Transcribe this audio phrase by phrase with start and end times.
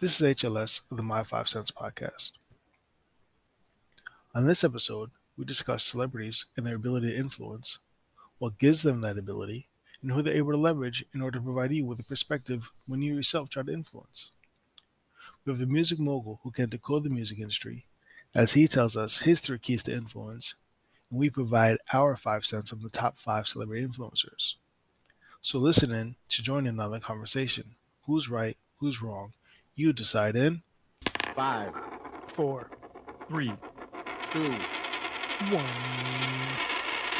[0.00, 2.32] This is HLS the My Five Cents podcast.
[4.34, 7.80] On this episode, we discuss celebrities and their ability to influence,
[8.38, 9.68] what gives them that ability,
[10.00, 13.02] and who they're able to leverage in order to provide you with a perspective when
[13.02, 14.30] you yourself try to influence.
[15.44, 17.84] We have the music mogul who can decode the music industry
[18.34, 20.54] as he tells us his three keys to influence,
[21.10, 24.54] and we provide our five cents on the top five celebrity influencers.
[25.42, 27.74] So listen in to join in on the conversation.
[28.06, 28.56] Who's right?
[28.78, 29.34] Who's wrong?
[29.80, 30.60] You decide in
[31.34, 31.72] Five,
[32.34, 32.70] four,
[33.30, 33.50] Three,
[34.30, 34.52] two,
[35.50, 35.64] one.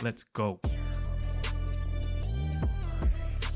[0.02, 0.60] let's go.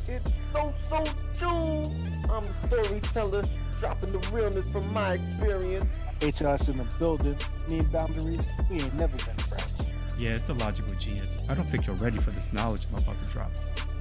[0.08, 1.04] it's so so
[1.36, 1.90] true.
[2.32, 3.44] I'm the storyteller,
[3.78, 5.84] dropping the realness from my experience.
[6.20, 7.36] HLS in the building.
[7.68, 8.46] Need boundaries.
[8.70, 9.86] We ain't never been friends.
[10.18, 11.36] Yeah, it's the logical genius.
[11.50, 13.50] I don't think you're ready for this knowledge I'm about to drop.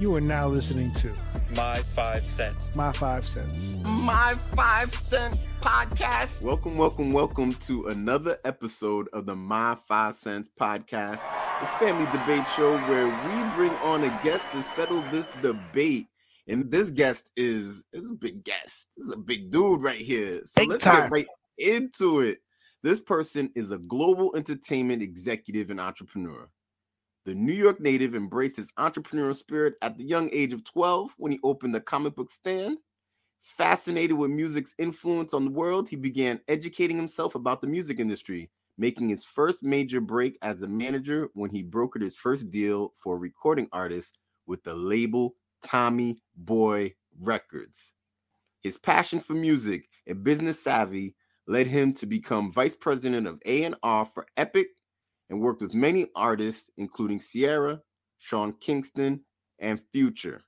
[0.00, 1.12] You are now listening to
[1.54, 2.74] My five cents.
[2.74, 3.76] My Five Cents.
[3.84, 6.28] My five cent podcast.
[6.42, 11.20] Welcome, welcome, welcome to another episode of the My Five Cents podcast,
[11.60, 16.08] the family debate show where we bring on a guest to settle this debate.
[16.48, 18.88] And this guest is is a big guest.
[18.96, 20.40] This is a big dude right here.
[20.44, 21.02] So Big let's time.
[21.02, 21.26] get right
[21.58, 22.38] into it.
[22.82, 26.48] This person is a global entertainment executive and entrepreneur.
[27.24, 31.32] The New York native embraced his entrepreneurial spirit at the young age of 12 when
[31.32, 32.78] he opened a comic book stand.
[33.40, 38.50] Fascinated with music's influence on the world, he began educating himself about the music industry,
[38.76, 43.16] making his first major break as a manager when he brokered his first deal for
[43.16, 47.92] a recording artist with the label Tommy Boy Records.
[48.62, 51.14] His passion for music and business savvy
[51.46, 54.68] led him to become vice president of A&R for Epic
[55.30, 57.80] and worked with many artists including Ciara,
[58.18, 59.20] Sean Kingston,
[59.58, 60.42] and Future.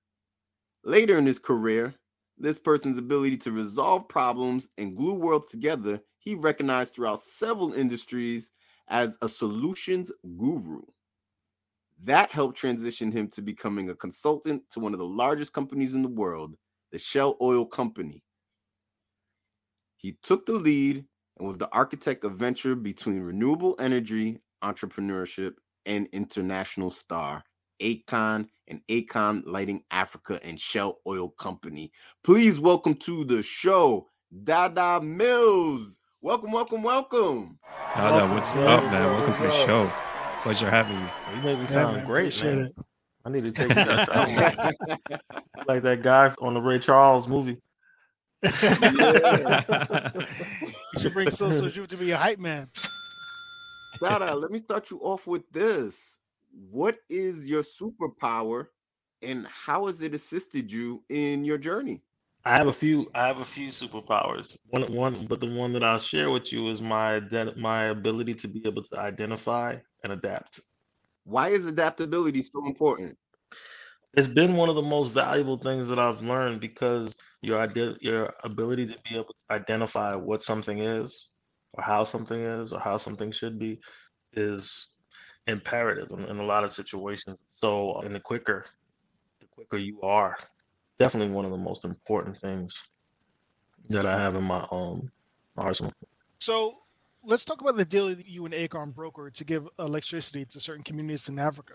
[0.85, 1.95] Later in his career,
[2.39, 8.51] this person's ability to resolve problems and glue worlds together, he recognized throughout several industries
[8.89, 10.83] as a solutions guru.
[12.05, 16.03] That helped transition him to becoming a consultant to one of the largest companies in
[16.03, 16.55] the world,
[16.93, 18.23] the Shell Oil Company.
[19.97, 21.05] He took the lead
[21.39, 25.55] and was the architect of venture between renewable energy, entrepreneurship,
[25.87, 27.44] and international star
[27.81, 31.93] Akon and Akon Lighting Africa and Shell Oil Company.
[32.25, 34.09] Please welcome to the show,
[34.44, 35.99] Dada Mills.
[36.21, 37.59] Welcome, welcome, welcome.
[37.94, 39.06] Dada, what's to up, man?
[39.06, 39.91] Welcome to the show.
[40.43, 41.09] Pleasure having you.
[41.37, 42.59] You made me sound man, great, man.
[42.59, 42.75] it.
[43.25, 44.09] I need to take you that
[45.69, 47.59] like that guy on the Ray Charles movie.
[50.97, 52.71] You should bring Soso Juv to be a hype man.
[54.01, 56.19] Dada, let me start you off with this.
[56.51, 58.69] What is your superpower
[59.23, 62.03] and how has it assisted you in your journey?
[62.45, 63.11] I have a few.
[63.15, 64.56] I have a few superpowers.
[64.69, 67.21] One, one, but the one that I'll share with you is my
[67.56, 70.61] my ability to be able to identify and adapt.
[71.25, 73.19] Why is adaptability so important?
[74.15, 78.33] It's been one of the most valuable things that I've learned because your ide- your
[78.45, 81.31] ability to be able to identify what something is,
[81.76, 83.78] or how something is, or how something should be,
[84.32, 84.88] is
[85.47, 87.44] imperative in, in a lot of situations.
[87.50, 88.66] So, and the quicker,
[89.41, 90.37] the quicker you are,
[90.98, 92.82] definitely one of the most important things
[93.88, 95.10] that I have in my um
[95.56, 95.92] arsenal.
[96.41, 96.78] So
[97.25, 100.84] let's talk about the deal that you and Akon brokered to give electricity to certain
[100.84, 101.75] communities in Africa.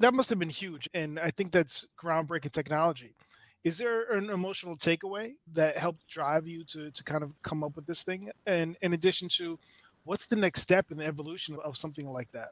[0.00, 3.14] That must have been huge, and I think that's groundbreaking technology.
[3.62, 7.76] Is there an emotional takeaway that helped drive you to to kind of come up
[7.76, 8.30] with this thing?
[8.46, 9.58] And in addition to,
[10.04, 12.50] what's the next step in the evolution of something like that?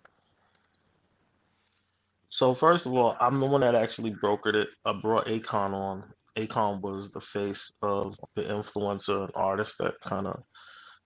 [2.29, 4.69] So first of all, I'm the one that actually brokered it.
[4.85, 6.05] I brought Akon on.
[6.37, 10.43] Akon was the face of the influencer and artist that kind of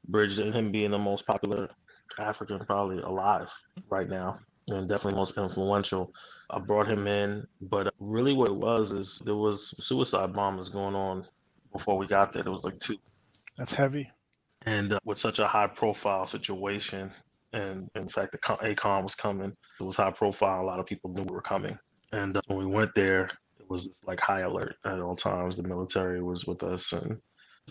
[0.08, 1.70] bridged it, him being the most popular
[2.18, 3.50] African probably alive
[3.88, 4.40] right now,
[4.72, 6.12] and definitely most influential.
[6.50, 10.94] I brought him in, but really what it was is there was suicide bombers going
[10.94, 11.26] on
[11.72, 12.42] before we got there.
[12.42, 12.96] There was like two
[13.56, 14.10] That's heavy.
[14.66, 17.10] and uh, with such a high profile situation
[17.52, 20.86] and in fact the co- Akon was coming it was high profile a lot of
[20.86, 21.76] people knew we were coming
[22.12, 23.24] and uh, when we went there
[23.60, 27.18] it was like high alert at all times the military was with us and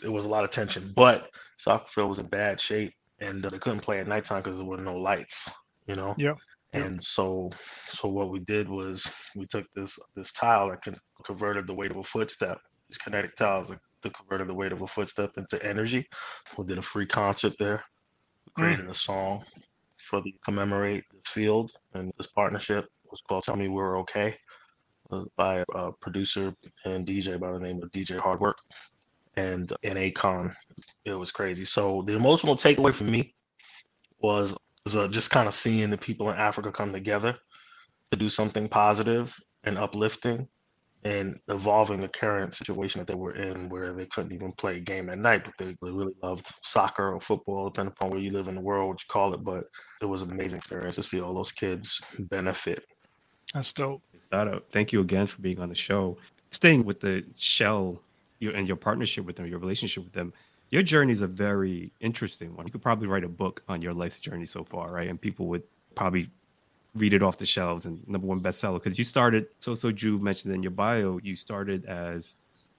[0.03, 3.49] it was a lot of tension but soccer field was in bad shape and uh,
[3.49, 5.49] they couldn't play at nighttime because there were no lights
[5.87, 6.33] you know Yeah.
[6.73, 7.51] And so
[7.89, 11.91] so what we did was we took this this tile that con- converted the weight
[11.91, 12.59] of a footstep
[12.89, 16.07] these kinetic tiles that that converted the weight of a footstep into energy
[16.57, 17.83] we did a free concert there.
[18.47, 19.43] We created a song
[19.97, 22.85] for the commemorate this field and this partnership.
[23.05, 24.35] It was called "Tell Me We're Okay"
[25.11, 26.53] uh, by a producer
[26.85, 28.57] and DJ by the name of DJ Hardwork.
[29.37, 30.53] and in Akon.
[31.05, 31.65] It was crazy.
[31.65, 33.33] So the emotional takeaway for me
[34.19, 34.55] was
[34.87, 37.37] uh, just kind of seeing the people in Africa come together
[38.11, 40.47] to do something positive and uplifting
[41.03, 44.79] and evolving the current situation that they were in where they couldn't even play a
[44.79, 48.47] game at night, but they really loved soccer or football, depending upon where you live
[48.47, 49.43] in the world, what you call it.
[49.43, 49.63] But
[50.01, 52.85] it was an amazing experience to see all those kids benefit.
[53.53, 54.03] That's dope.
[54.71, 56.17] Thank you again for being on the show.
[56.51, 57.99] Staying with the shell
[58.39, 60.33] your, and your partnership with them, your relationship with them,
[60.71, 62.65] your journey is a very interesting one.
[62.65, 65.09] You could probably write a book on your life's journey so far, right?
[65.09, 65.63] And people would
[65.95, 66.29] probably
[66.95, 68.81] read it off the shelves and number one bestseller.
[68.81, 72.35] Because you started Soso Juv mentioned in your bio you started as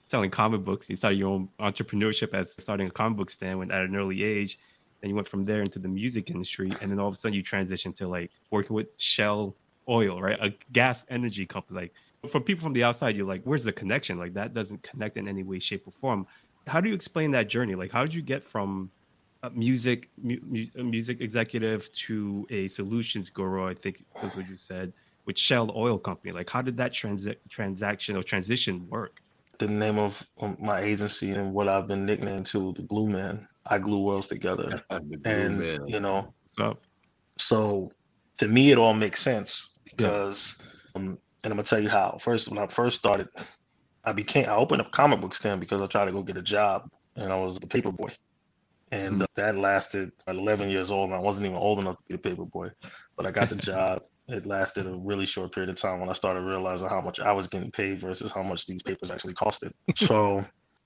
[0.07, 0.89] selling comic books.
[0.89, 4.23] You started your own entrepreneurship as starting a comic book stand when at an early
[4.23, 4.59] age
[5.01, 7.35] then you went from there into the music industry and then all of a sudden
[7.35, 9.55] you transitioned to like working with Shell
[9.89, 10.39] Oil right?
[10.41, 11.81] A gas energy company.
[11.81, 11.95] Like
[12.31, 14.19] for people from the outside you're like where's the connection?
[14.19, 16.27] Like that doesn't connect in any way shape or form
[16.67, 18.91] how do you explain that journey like how did you get from
[19.43, 20.39] a music mu-
[20.77, 23.69] music executive to a solutions guru.
[23.69, 24.93] I think that's what you said
[25.25, 26.33] with Shell Oil Company.
[26.33, 29.21] Like, how did that transi- transaction or transition work?
[29.59, 30.27] The name of
[30.59, 33.47] my agency and what I've been nicknamed to the Glue Man.
[33.67, 35.87] I glue worlds together, and man.
[35.87, 36.77] you know, Oh,
[37.39, 37.91] so
[38.39, 40.59] to me it all makes sense because,
[40.97, 42.19] um, and I'm gonna tell you how.
[42.21, 43.29] First, when I first started,
[44.05, 46.37] I became I opened up a comic book stand because I tried to go get
[46.37, 48.11] a job, and I was a paper boy
[48.93, 51.07] and uh, that lasted at 11 years old.
[51.11, 52.69] And I wasn't even old enough to be a paper boy,
[53.17, 54.03] but I got the job.
[54.29, 57.33] It lasted a really short period of time when I started realizing how much I
[57.33, 59.73] was getting paid versus how much these papers actually costed.
[59.97, 60.45] So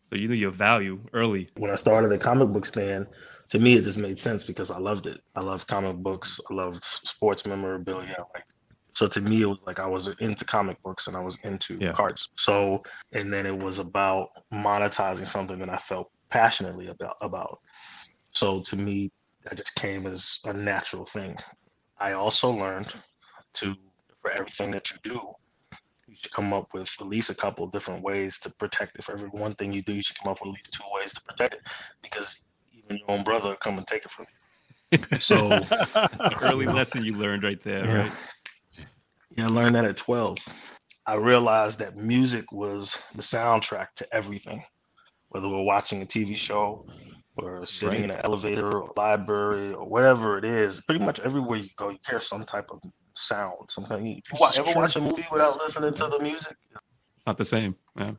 [0.08, 1.50] so you knew your value early.
[1.56, 3.08] when I started the comic book stand,
[3.48, 5.20] to me it just made sense because I loved it.
[5.34, 6.40] I loved comic books.
[6.48, 8.24] I loved sports memorabilia.
[8.32, 8.44] Like
[8.96, 11.76] so to me it was like I was into comic books and I was into
[11.78, 11.92] Yeah.
[11.92, 12.30] cards.
[12.34, 12.82] So
[13.12, 17.58] and then it was about monetizing something that I felt passionately about about.
[18.30, 19.10] So to me
[19.44, 21.36] that just came as a natural thing.
[21.98, 22.94] I also learned
[23.58, 23.74] to
[24.22, 25.20] for everything that you do,
[26.08, 29.04] you should come up with at least a couple of different ways to protect it.
[29.04, 31.12] For every one thing you do, you should come up with at least two ways
[31.12, 31.60] to protect it
[32.02, 32.38] because
[32.72, 35.18] even your own brother will come and take it from you.
[35.18, 35.62] So
[36.40, 37.96] early lesson you learned right there, Yeah.
[37.98, 38.12] right?
[39.36, 40.38] Yeah, I learned that at 12.
[41.06, 44.62] I realized that music was the soundtrack to everything,
[45.28, 46.84] whether we're watching a TV show
[47.36, 50.80] or sitting in an elevator or library or whatever it is.
[50.80, 52.80] Pretty much everywhere you go, you hear some type of
[53.14, 53.54] sound.
[53.68, 56.56] Some kind you This wa- ever watch a movie without listening to the music?
[56.72, 57.76] It's not the same.
[57.96, 58.12] Yeah.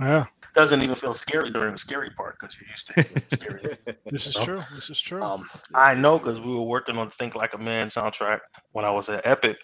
[0.00, 3.78] Yeah, doesn't even feel scary during the scary part because you're used to hearing scary.
[4.10, 4.44] this is No.
[4.44, 4.62] true.
[4.74, 5.22] This is true.
[5.22, 8.40] Um, I know because we were working on Think Like a Man soundtrack
[8.72, 9.58] when I was at Epic,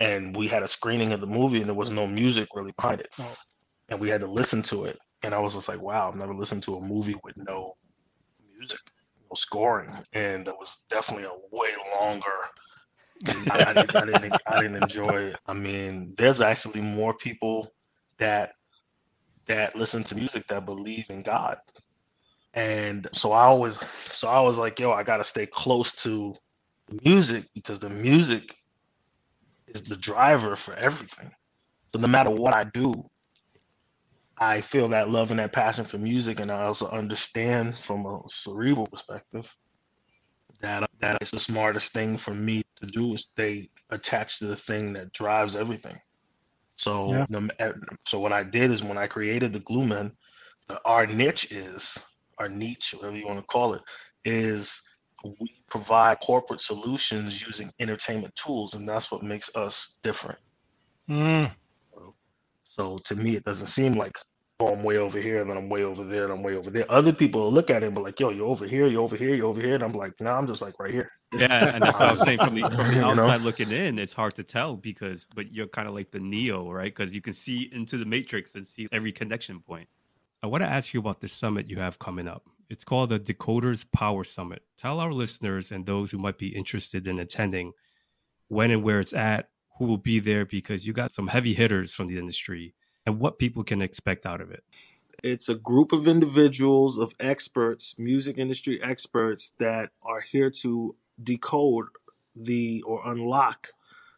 [0.00, 2.14] and we had a screening of the movie, and there was no mm.
[2.14, 3.36] music really behind it, Oh.
[3.90, 4.98] and we had to listen to it.
[5.22, 7.76] And I was just like, "Wow, I've never listened to a movie with no
[8.56, 8.80] music,
[9.22, 11.70] no scoring." And it was definitely a way
[12.00, 12.26] longer.
[13.50, 14.34] I, I, didn't, I didn't.
[14.46, 15.36] I didn't enjoy it.
[15.46, 17.70] I mean, there's actually more people
[18.16, 18.54] that
[19.46, 21.58] that listen to music that believe in God.
[22.54, 26.34] And so I always so I was like, yo, I gotta stay close to
[26.88, 28.56] the music because the music
[29.74, 31.30] is the driver for everything.
[31.88, 32.94] So no matter what I do,
[34.38, 38.20] I feel that love and that passion for music, and I also understand from a
[38.28, 39.54] cerebral perspective
[40.60, 44.56] that that is the smartest thing for me to do is stay attached to the
[44.56, 45.98] thing that drives everything.
[46.76, 47.26] So, Yeah.
[47.28, 47.48] ma-
[48.06, 50.12] so what I did is when I created the Glue Men,
[50.68, 51.98] the, our niche is
[52.38, 53.82] our niche, whatever you want to call it,
[54.24, 54.80] is
[55.24, 60.38] we provide corporate solutions using entertainment tools, and that's what makes us different.
[61.08, 61.52] Mm,
[62.64, 64.16] So to me, it doesn't seem like
[64.60, 66.70] oh, I'm way over here, and then I'm way over there, and I'm way over
[66.70, 66.84] there.
[66.90, 69.34] Other people look at it and be like, "Yo, you're over here, you're over here,
[69.34, 71.98] you're over here," and I'm like, "No, I'm just like right here." Yeah, and that's
[71.98, 73.10] what I was saying from the, from the You know?
[73.10, 76.70] outside looking in, it's hard to tell because, but you're kind of like the Neo,
[76.70, 76.94] right?
[76.94, 79.88] Because you can see into the matrix and see every connection point.
[80.42, 82.48] I want to ask you about the summit you have coming up.
[82.70, 84.62] It's called the Decoders Power Summit.
[84.78, 87.72] Tell our listeners and those who might be interested in attending
[88.46, 89.48] when and where it's at,
[89.78, 92.74] who will be there, because you got some heavy hitters from the industry
[93.04, 94.62] and what people can expect out of it.
[95.24, 101.86] It's a group of individuals of experts, music industry experts that are here to decode
[102.36, 103.68] the or unlock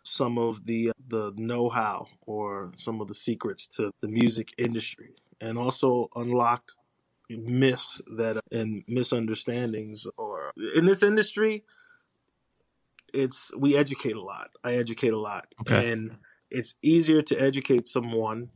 [0.02, 5.56] some of the the know-how or some of the secrets to the music industry and
[5.56, 6.72] also unlock
[7.30, 11.64] myths that and misunderstandings or in this industry
[13.12, 14.50] it's we educate a lot.
[14.64, 15.46] I educate a lot.
[15.60, 15.92] Okay.
[15.92, 16.16] And
[16.50, 18.50] it's easier to educate someone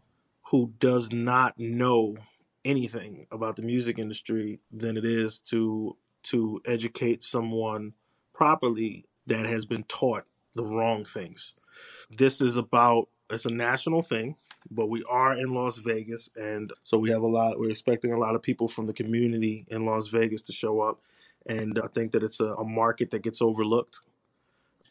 [0.50, 2.16] who does not know
[2.64, 7.92] anything about the music industry than it is to to educate someone
[8.34, 11.54] properly that has been taught the wrong things.
[12.10, 14.36] This is about it's a national thing,
[14.70, 18.18] but we are in Las Vegas and so we have a lot we're expecting a
[18.18, 21.00] lot of people from the community in Las Vegas to show up
[21.46, 24.00] and I think that it's a, a market that gets overlooked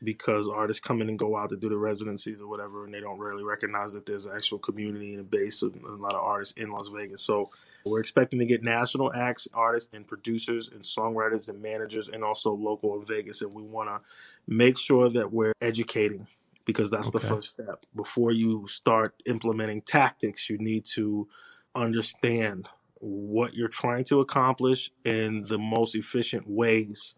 [0.03, 2.99] because artists come in and go out to do the residencies or whatever, and they
[2.99, 6.21] don't really recognize that there's an actual community and a base of a lot of
[6.21, 7.21] artists in Las Vegas.
[7.21, 7.49] So
[7.85, 12.53] we're expecting to get national acts, artists, and producers, and songwriters, and managers, and also
[12.53, 13.41] local in Vegas.
[13.41, 13.99] And we want to
[14.47, 16.27] make sure that we're educating
[16.65, 17.85] because that's the first step.
[17.95, 21.27] Before you start implementing tactics, you need to
[21.75, 22.67] understand
[22.99, 27.15] what you're trying to accomplish in the most efficient ways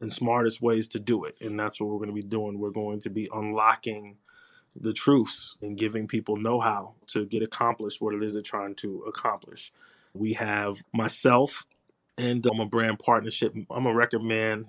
[0.00, 1.40] and smartest ways to do it.
[1.40, 2.58] And that's what we're going to be doing.
[2.58, 4.16] We're going to be unlocking
[4.74, 8.74] the truths and giving people know how to get accomplished what it is they're trying
[8.76, 9.72] to accomplish.
[10.14, 11.64] We have myself
[12.18, 13.54] and I'm a brand partnership.
[13.70, 14.66] I'm a record man.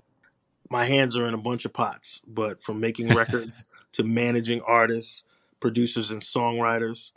[0.70, 5.24] My hands are in a bunch of pots, but from making records to managing artists,
[5.60, 7.12] producers and songwriters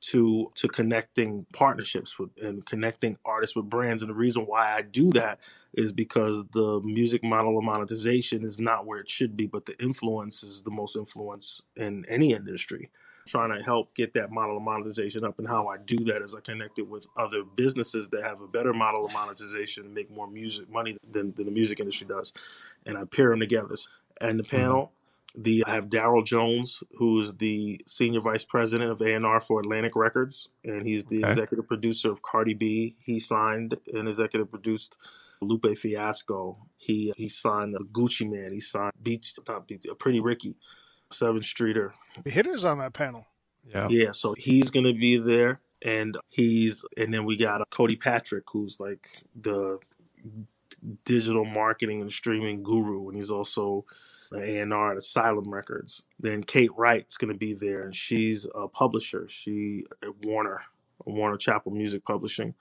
[0.00, 4.02] to to connecting partnerships with and connecting artists with brands.
[4.02, 5.40] And the reason why I do that
[5.74, 9.80] is because the music model of monetization is not where it should be, but the
[9.82, 12.90] influence is the most influence in any industry.
[13.26, 16.34] Trying to help get that model of monetization up, and how I do that is
[16.34, 20.10] I connect it with other businesses that have a better model of monetization and make
[20.10, 22.32] more music money than, than the music industry does,
[22.86, 23.74] and I pair them together.
[24.22, 24.56] And the mm-hmm.
[24.56, 24.92] panel,
[25.34, 30.48] the I have Daryl Jones, who's the senior vice president of A&R for Atlantic Records,
[30.64, 31.28] and he's the Okay.
[31.28, 32.96] executive producer of Cardi B.
[33.00, 34.96] He signed and executive produced
[35.40, 36.58] Lupe Fiasco.
[36.76, 38.52] He he signed Gucci Mane.
[38.52, 40.56] He signed Beach, not Beach, Pretty Ricky,
[41.10, 41.94] Sevyn Streeter.
[42.24, 43.26] The hitters on that panel.
[43.64, 43.86] Yeah.
[43.90, 48.44] Yeah, so he's gonna be there, and he's and then we got uh, Cody Patrick,
[48.50, 49.08] who's like
[49.40, 49.78] the
[51.04, 53.94] digital marketing and streaming guru, and he's also an
[54.32, 56.04] A&R at Asylum Records.
[56.18, 59.28] Then Kate Wright's gonna be there, and she's a publisher.
[59.28, 60.62] She at Warner,
[61.04, 62.54] Warner Chappell Music Publishing.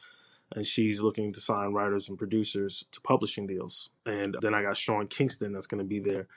[0.55, 3.89] And she's looking to sign writers and producers to publishing deals.
[4.05, 6.27] And then I got Sean Kingston that's going to be there.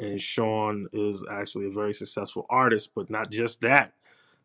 [0.00, 3.92] And Sean is actually a very successful artist, but not just that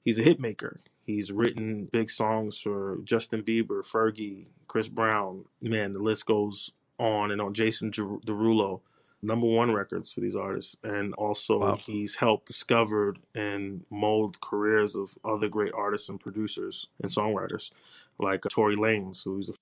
[0.04, 0.80] he's a hit maker.
[1.06, 5.46] He's written big songs for Justin Bieber, Fergie, Chris Brown.
[5.62, 7.54] Man, the list goes on and on.
[7.54, 8.82] Jason Derulo,
[9.24, 11.75] number one records for these artists, and also Wow.
[11.75, 17.72] he's helped discovered and mold careers of other great artists and producers and songwriters,
[18.20, 19.53] like uh, Tory Lanez, who's a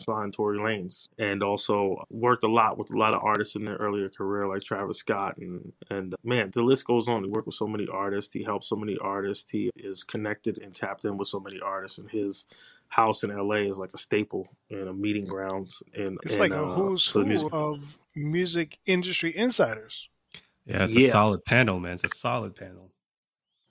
[0.00, 3.76] signed Tory Lanez, and also worked a lot with a lot of artists in their
[3.76, 7.22] earlier career, like Travis Scott, and and man, the list goes on.
[7.22, 8.32] He worked with so many artists.
[8.32, 9.50] He helped so many artists.
[9.50, 12.46] He is connected and tapped in with so many artists, and his
[12.88, 15.82] house in LA is like a staple and a meeting grounds.
[15.94, 17.48] And It's and, like a uh, who's the who music.
[17.52, 17.80] of
[18.14, 20.08] music industry insiders.
[20.66, 21.08] Yeah, it's Yeah.
[21.08, 21.94] a solid panel, man.
[21.94, 22.92] It's a solid panel.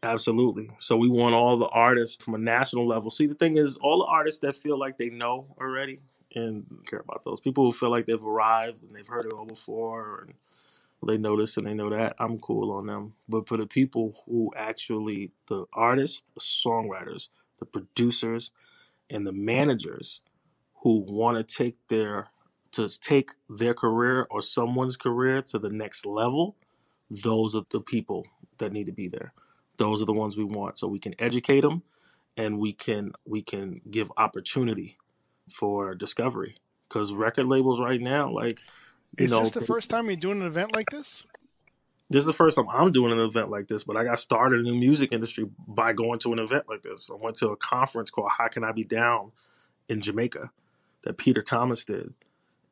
[0.02, 0.70] Absolutely.
[0.80, 3.12] So we want all the artists from a national level.
[3.12, 6.00] See, the thing is, all the artists that feel like they know already
[6.36, 9.46] and care about those people who feel like they've arrived and they've heard it all
[9.46, 10.36] before and
[11.10, 12.16] they know this and they know that.
[12.20, 13.14] I'm cool on them.
[13.28, 18.52] But for the people who actually, the artists, the songwriters, the producers,
[19.10, 20.22] and the managers
[20.84, 22.28] who want to take their
[22.74, 26.56] to take their career or someone's career to the next level,
[27.10, 28.26] those are the people
[28.58, 29.34] that need to be there.
[29.78, 30.78] Those are the ones we want.
[30.78, 31.84] So we can educate them
[32.38, 34.98] and we can we can give opportunity
[35.50, 36.56] for discovery.
[36.88, 38.60] Because record labels right now like
[39.18, 41.24] Is know this the first time you're doing an event like this?
[42.10, 44.60] this is the first time i'm doing an event like this but i got started
[44.60, 47.10] in the music industry by going to an event like this.
[47.12, 49.32] I went to a conference called how can i be down
[49.88, 50.52] in jamaica
[51.04, 52.14] that peter thomas did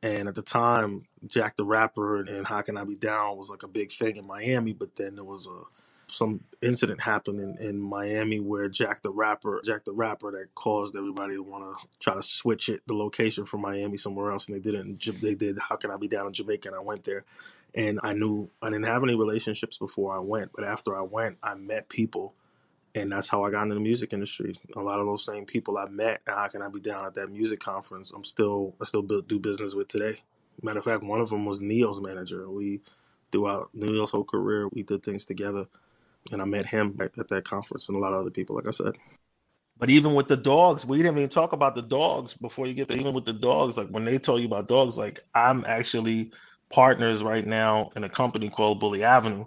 [0.02, 3.62] and at the time jack the rapper and how can i be down was like
[3.62, 5.60] a big thing in miami but then there was a
[6.08, 10.96] some incident happened in, in Miami where Jack the Rapper, Jack the Rapper, that caused
[10.96, 14.56] everybody to want to try to switch it, the location from Miami somewhere else, and
[14.56, 14.80] they did it.
[14.80, 15.58] In, they did.
[15.58, 16.68] How can I be down in Jamaica?
[16.68, 17.24] And I went there,
[17.74, 21.36] and I knew I didn't have any relationships before I went, but after I went,
[21.42, 22.34] I met people,
[22.94, 24.56] and that's how I got into the music industry.
[24.76, 27.14] A lot of those same people I met, and how can I be down at
[27.14, 28.12] that music conference?
[28.12, 30.16] I'm still I still do business with today.
[30.62, 32.50] Matter of fact, one of them was Ne-Yo's manager.
[32.50, 32.80] We
[33.30, 35.66] throughout Ne-Yo's whole career, we did things together
[36.32, 38.72] and I met him at that conference and a lot of other people, like I
[38.72, 38.92] said.
[39.78, 42.88] But even with the dogs, we didn't even talk about the dogs before you get
[42.88, 42.98] there.
[42.98, 46.32] Even with the dogs, like when they tell you about dogs, like I'm actually
[46.68, 49.44] partners right now in a company called Bully Avenue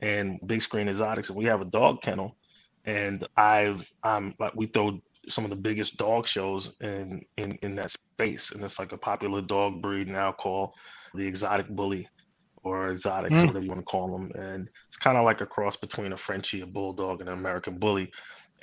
[0.00, 2.36] and Big Screen Exotics, and we have a dog kennel.
[2.84, 4.98] And I've I'm like, we throw
[5.28, 8.98] some of the biggest dog shows in in in that space, and it's like a
[8.98, 10.70] popular dog breed now called
[11.14, 12.08] the exotic bully
[12.64, 13.46] or exotics, Mm.
[13.46, 14.30] whatever you want to call them.
[14.36, 17.78] And it's kind of like a cross between a Frenchie, a bulldog, and an American
[17.78, 18.10] bully.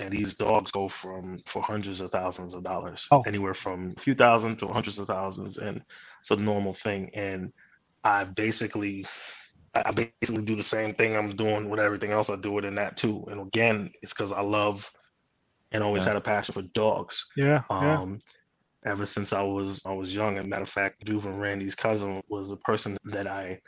[0.00, 3.22] And these dogs go from for hundreds of thousands of dollars, Oh.
[3.26, 5.82] anywhere from a few thousand to hundreds of thousands, and
[6.20, 7.10] it's a normal thing.
[7.14, 7.52] And
[8.02, 9.06] I've basically,
[9.74, 12.30] I I basically do the same thing I'm doing with everything else.
[12.30, 13.24] I do it in that too.
[13.30, 14.90] And again, it's because I love
[15.72, 16.10] and always Yeah.
[16.10, 17.30] had a passion for dogs.
[17.36, 18.00] Yeah, yeah.
[18.00, 18.20] Um,
[18.84, 20.38] ever since I was I was young.
[20.38, 23.60] As a matter of fact, Juven Randy's cousin was a person that I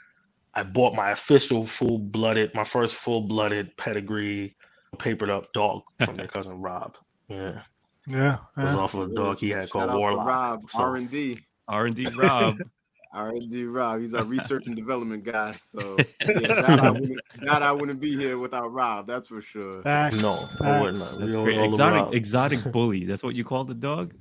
[0.54, 4.54] I bought my official full blooded, my first full blooded pedigree
[4.98, 6.96] papered up dog from their cousin Rob.
[7.28, 7.62] Yeah,
[8.06, 10.26] Yeah, it was off of a dog he had Shout called out Warlock.
[10.26, 11.38] Rob, So- R and D.
[11.68, 12.58] R and D Rob.
[13.12, 14.00] R and D Rob.
[14.00, 15.54] He's our research and development guy.
[15.70, 16.24] So yeah,
[16.60, 19.06] that I, wouldn't, that I wouldn't be here without Rob.
[19.06, 19.82] That's for sure.
[19.82, 20.98] Facts, No, I wouldn't.
[20.98, 21.64] We That's don't great.
[21.64, 23.04] Exotic exotic bully.
[23.04, 24.14] That's what you call the dog?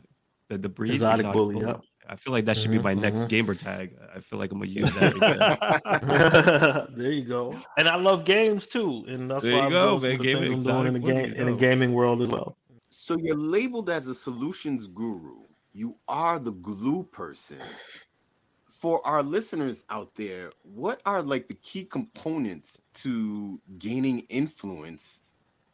[0.49, 0.93] The the breed?
[0.93, 1.81] Exotic bully, yep.
[2.09, 3.29] I feel like that should be Mhm, my next mhm.
[3.29, 3.95] gamer tag.
[4.13, 7.55] I feel like I'm gonna use that there you go.
[7.77, 10.11] And I love games too, and that's There why you I'm go, doing man.
[10.11, 12.57] of the Game things I'm doing in the game in the gaming world as well.
[12.89, 15.43] So you're labeled as a solutions guru.
[15.71, 17.59] You are the glue person.
[18.81, 25.21] For our listeners out there, what are like the key components to gaining influence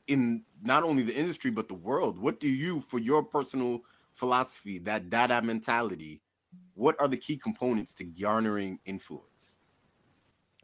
[0.08, 2.20] in not only the industry but the world?
[2.20, 3.80] What do you, for your personal
[4.14, 6.22] philosophy, that dada mentality,
[6.74, 9.60] what are the key components to garnering influence?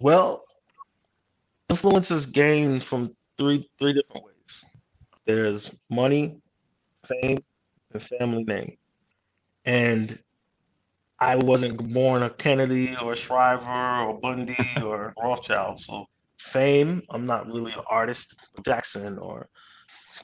[0.01, 0.43] Well,
[1.69, 4.65] influence is gained from three three different ways.
[5.23, 6.41] There's money,
[7.07, 7.41] fame,
[7.93, 8.75] and family name.
[9.63, 10.19] And
[11.23, 15.79] I wasn't born a Kennedy or a Shriver or Bundy or Rothschild.
[15.79, 16.05] So
[16.37, 19.47] fame, I'm not really an artist, Jackson or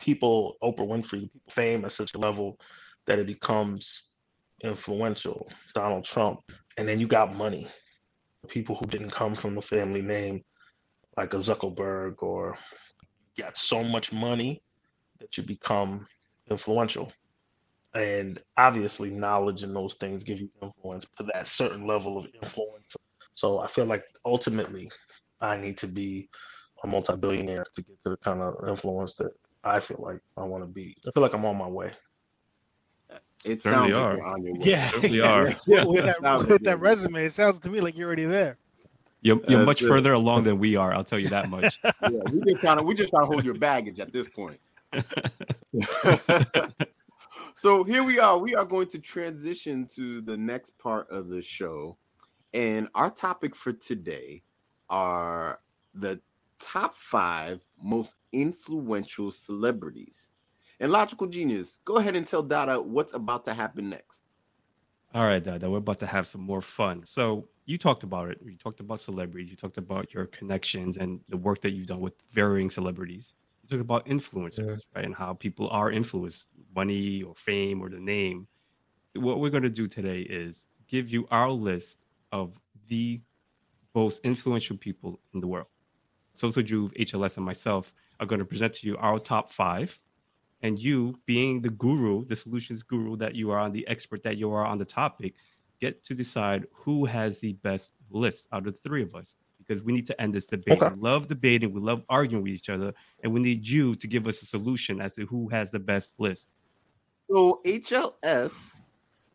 [0.02, 2.60] people, Oprah Winfrey, fame at such a level
[3.06, 4.04] that it becomes
[4.62, 5.50] influential.
[5.74, 6.42] Donald Trump.
[6.78, 7.68] And then you got money
[8.50, 10.44] people who didn't come from the family name,
[11.16, 12.58] like a Zuckerberg, or
[13.36, 14.62] you got so much money
[15.20, 16.08] that you become
[16.50, 17.12] influential.
[17.96, 22.96] And obviously, knowledge and those things give you influence to that certain level of influence.
[23.34, 24.90] So I feel like ultimately,
[25.42, 26.30] I need to be
[26.84, 29.32] a multi-billionaire to get to the kind of influence that
[29.64, 30.96] I feel like I want to be.
[31.08, 31.92] I feel like I'm on my way.
[33.46, 34.10] It Certainly sounds are.
[34.10, 34.60] like you're on your way.
[34.64, 35.56] Yeah, Certainly are.
[35.66, 38.58] Yeah, with, that that, with that resume, it sounds to me like you're already there.
[39.22, 39.88] You're, you're That's much it.
[39.88, 40.94] further along than we are.
[40.94, 41.80] I'll tell you that much.
[42.02, 44.60] Yeah, we just trying to we just trying to hold your baggage at this point.
[47.60, 48.38] So here we are.
[48.38, 51.98] We are going to transition to the next part of the show,
[52.54, 54.44] and our topic for today
[54.90, 55.60] are
[55.94, 56.22] the
[56.58, 60.32] top five most influential celebrities.
[60.80, 64.24] And logical genius, go ahead and tell Dada what's about to happen next.
[65.14, 67.04] All right, Dada, we're about to have some more fun.
[67.04, 68.40] So you talked about it.
[68.42, 69.50] You talked about celebrities.
[69.50, 73.34] You talked about your connections and the work that you've done with varying celebrities.
[73.70, 74.76] Talked about influencers, Yeah.
[74.96, 78.48] right, and how people are influenced, money or fame or the name.
[79.16, 82.00] What we're going to do today is give you our list
[82.32, 83.22] of the
[83.94, 85.68] most influential people in the world.
[86.38, 90.00] Soso Juv, HLS, and myself are going to present to you our top five
[90.62, 94.52] and you being the guru the solutions guru that you are the expert that you
[94.52, 95.36] are on the topic
[95.80, 99.36] get to decide who has the best list out of the three of us
[99.70, 100.94] because we need to end this debate Okay.
[100.96, 102.92] we love debating we love arguing with each other
[103.24, 106.16] and we need you to give us a solution as to who has the best
[106.18, 106.50] list
[107.32, 108.82] So HLS,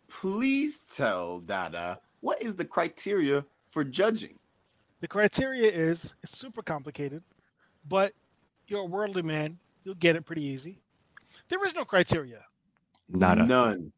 [0.08, 4.38] please tell Dada what is the criteria for judging.
[5.00, 7.22] The criteria is it's super complicated,
[7.88, 8.12] but
[8.66, 9.58] you're a worldly man.
[9.84, 10.80] You'll get it pretty easy.
[11.48, 12.40] There is no criteria.
[13.08, 13.92] not a None.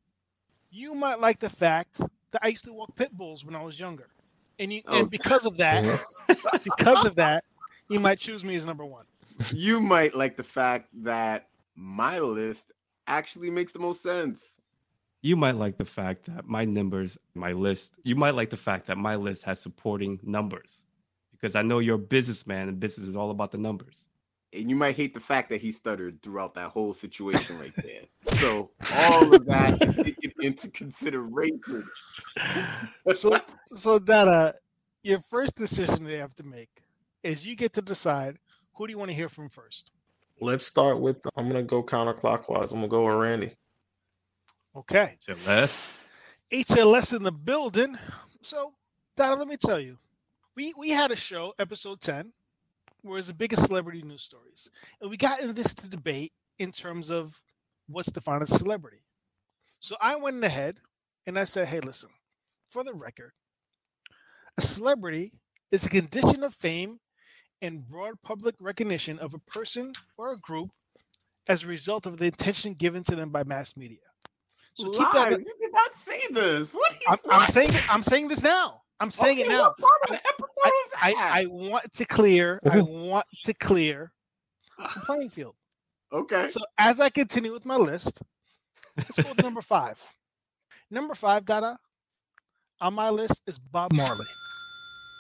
[0.71, 2.01] You might like the fact
[2.33, 4.09] that I used to walk pit bulls when I was younger,
[4.59, 5.01] and you, Oh.
[5.01, 5.85] and because of that,
[6.65, 7.45] because of that,
[7.89, 9.05] you might choose me as number one.
[9.53, 12.73] You might like the fact that my list
[13.07, 14.61] actually makes the most sense.
[15.23, 18.87] you might like the fact that my numbers my list you might like the fact
[18.87, 20.83] that my list has supporting numbers
[21.33, 24.07] because i know you're a businessman and business is all about the numbers
[24.57, 28.03] And you might hate the fact that he stuttered throughout that whole situation right there.
[28.39, 31.85] So all of that is taken into consideration.
[33.15, 33.41] So,
[33.75, 34.55] so Dada,
[35.03, 36.71] your first decision they have to make
[37.23, 38.39] is you get to decide
[38.75, 39.91] who do you want to hear from first.
[40.41, 41.17] Let's start with.
[41.37, 42.73] I'm gonna go counterclockwise.
[42.73, 43.53] I'm gonna go with Randy.
[44.77, 45.97] Okay, HLS.
[46.53, 47.97] HLS in the building.
[48.43, 48.75] So,
[49.17, 49.97] Dada, let me tell you,
[50.55, 52.33] we we had a show, episode ten,
[53.07, 57.11] where it's the biggest celebrity news stories, and we got into this debate in terms
[57.11, 57.41] of
[57.89, 59.05] what's defined as celebrity.
[59.81, 60.77] So I went ahead
[61.27, 62.11] and I said, hey, listen,
[62.69, 63.33] for the record,
[64.59, 65.33] a celebrity
[65.71, 66.99] is a condition of fame
[67.63, 70.71] and broad public recognition of a person or a group
[71.49, 73.99] as a result of the attention given to them by mass media.
[74.75, 75.31] So keep that.
[75.31, 76.75] You did not say this.
[76.75, 76.93] What?
[76.93, 77.71] Are you, I'm, I'm, saying.
[77.89, 78.83] I'm saying this now.
[79.01, 79.75] I'm saying okay, it now.
[80.09, 80.19] I,
[81.03, 82.61] I, I, want to clear.
[82.71, 84.13] I want to clear
[84.79, 85.55] the playing field.
[86.13, 86.49] Okay.
[86.49, 88.23] So as I continue with my list,
[88.97, 90.01] let's go with number five.
[90.91, 91.79] Number five, Dada,
[92.81, 94.27] on my list is Bob Marley.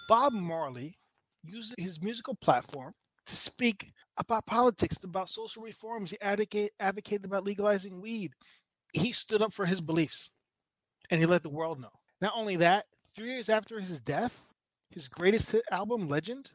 [0.08, 0.96] Bob Marley
[1.44, 2.94] used his musical platform
[3.26, 6.10] to speak about politics, about social reforms.
[6.10, 8.32] He advocate, advocated about legalizing weed.
[8.92, 10.30] He stood up for his beliefs
[11.10, 11.90] and he let the world know.
[12.20, 12.86] Not only that,
[13.16, 14.44] three years after his death,
[14.90, 16.50] his greatest hit album, Legend,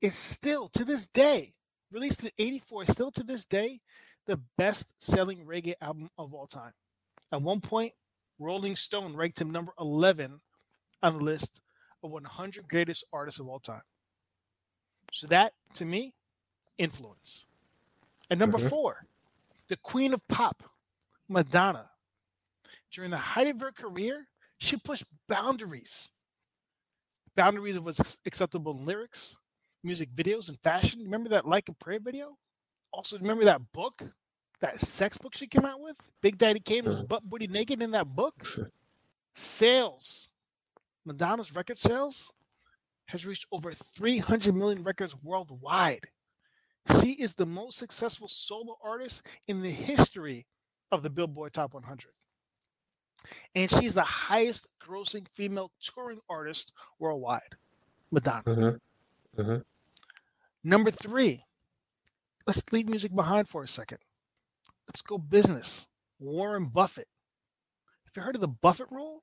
[0.00, 1.54] is still to this day,
[1.92, 3.80] released in 84, still to this day,
[4.26, 6.72] the best selling reggae album of all time.
[7.32, 7.92] At one point,
[8.40, 10.40] Rolling Stone ranked him number 11
[11.02, 11.60] on the list
[12.02, 13.82] of 100 greatest artists of all time.
[15.12, 16.12] So that, to me,
[16.76, 17.46] influence.
[18.30, 18.68] And number mm-hmm.
[18.68, 19.06] four,
[19.68, 20.62] the queen of pop,
[21.28, 21.88] Madonna.
[22.92, 24.26] During the height of her career,
[24.58, 26.10] she pushed boundaries.
[27.36, 29.36] Boundaries of what's acceptable in lyrics,
[29.84, 31.00] music videos, and fashion.
[31.04, 32.36] Remember that Like a Prayer video?
[32.92, 34.02] Also, remember that book,
[34.60, 35.96] that sex book she came out with?
[36.20, 38.34] Big Daddy Kane was butt booty naked in that book.
[39.34, 40.30] Sales.
[41.04, 42.32] Madonna's record sales
[43.06, 46.06] has reached over 300 million records worldwide.
[47.00, 50.46] She is the most successful solo artist in the history
[50.90, 52.06] of the Billboard Top 100.
[53.54, 57.56] And she's the highest grossing female touring artist worldwide,
[58.10, 58.42] Madonna.
[58.46, 59.40] Mm-hmm.
[59.40, 59.56] Mm-hmm.
[60.64, 61.44] Number three,
[62.46, 63.98] let's leave music behind for a second.
[64.88, 65.86] Let's go business.
[66.18, 67.08] Warren Buffett.
[68.04, 69.22] Have you heard of the Buffett rule?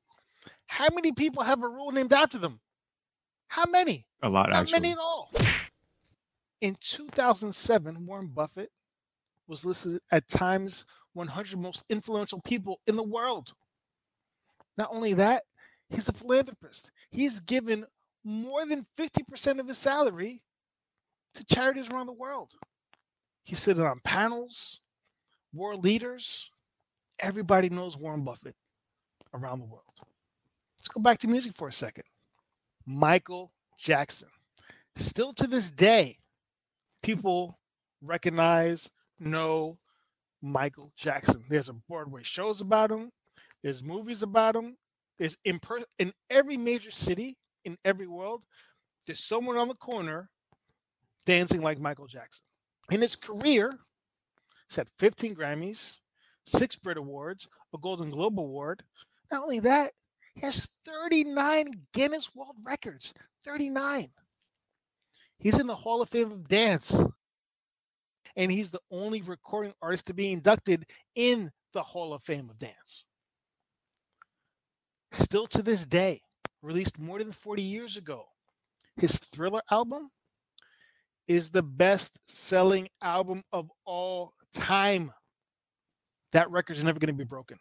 [0.68, 2.60] How many people have a rule named after them?
[3.48, 4.06] How many?
[4.24, 4.74] A lot, How actually.
[4.74, 5.32] many at all?
[6.62, 8.72] In 2007, Warren Buffett
[9.48, 13.54] was listed at Times 100 most influential people in the world.
[14.78, 15.44] Not only that,
[15.90, 16.92] he's a philanthropist.
[17.10, 17.86] He's given
[18.24, 20.42] more than 50% of his salary
[21.36, 22.52] to charities around the world.
[23.44, 24.82] He's sitting on panels,
[25.54, 26.50] world leaders.
[27.20, 28.56] Everybody knows Warren Buffett
[29.34, 29.84] around the world.
[30.78, 32.06] Let's go back to music for a second.
[32.86, 34.30] Michael Jackson.
[34.96, 36.20] Still to this day,
[37.04, 37.60] people
[38.02, 39.78] recognize, know
[40.42, 41.44] Michael Jackson.
[41.50, 43.12] There's a Broadway shows about him.
[43.66, 44.78] There's movies about him.
[45.18, 48.44] There's in per- in every major city in every world.
[49.08, 50.30] There's someone on the corner
[51.26, 52.44] dancing like Michael Jackson.
[52.92, 53.74] In his career,
[54.70, 55.98] he's had 15 Grammys,
[56.46, 58.84] six Brit Awards, a Golden Globe Award.
[59.32, 59.94] Not only that,
[60.36, 63.16] he has 39 Guinness World Records.
[63.46, 64.12] 39.
[65.40, 67.02] He's in the Hall of Fame of Dance.
[68.36, 72.60] And he's the only recording artist to be inducted in the Hall of Fame of
[72.60, 73.06] Dance.
[75.16, 76.20] Still to this day,
[76.62, 78.26] released more than 40 years ago,
[78.98, 80.10] his Thriller album
[81.26, 85.14] is the best selling album of all time.
[86.34, 87.58] That record is never going to be broken.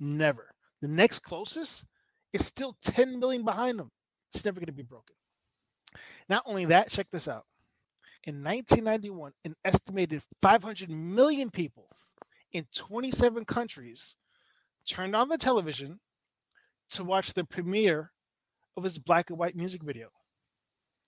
[0.00, 0.50] Never.
[0.82, 1.86] The next closest
[2.34, 3.90] is still 10 million behind them.
[4.34, 5.16] It's never going to be broken.
[6.28, 7.46] Not only that, check this out.
[8.24, 11.88] In 1991, an estimated 500 million people
[12.52, 14.14] in 27 countries
[14.86, 16.00] turned on the television
[16.90, 18.12] to watch the premiere
[18.76, 20.08] of his black and white music video.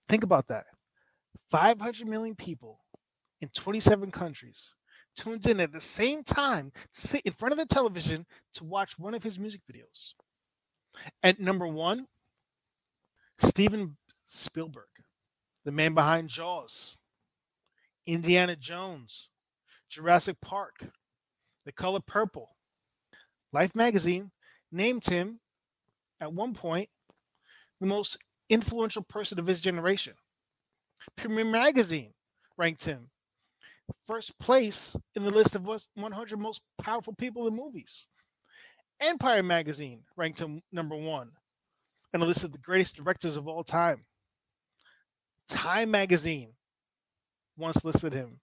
[0.07, 0.65] Think about that.
[1.51, 2.79] 500 million people
[3.41, 4.73] in 27 countries
[5.15, 9.13] tuned in at the same time sit in front of the television to watch one
[9.13, 10.13] of his music videos.
[11.23, 12.07] At number one,
[13.37, 14.87] Steven Spielberg,
[15.65, 16.97] the man behind Jaws,
[18.05, 19.29] Indiana Jones,
[19.89, 20.87] Jurassic Park,
[21.65, 22.49] The Color Purple.
[23.51, 24.31] Life magazine
[24.71, 25.39] named him
[26.21, 26.89] at one point
[27.79, 28.17] the most
[28.49, 30.13] influential person of his generation.
[31.15, 32.13] Premiere Magazine
[32.57, 33.09] ranked him
[34.05, 38.07] first place in the list of 100 most powerful people in movies.
[38.99, 41.31] Empire Magazine ranked him number one
[42.13, 44.05] in a list of the greatest directors of all time.
[45.47, 46.53] Time Magazine
[47.57, 48.39] once listed him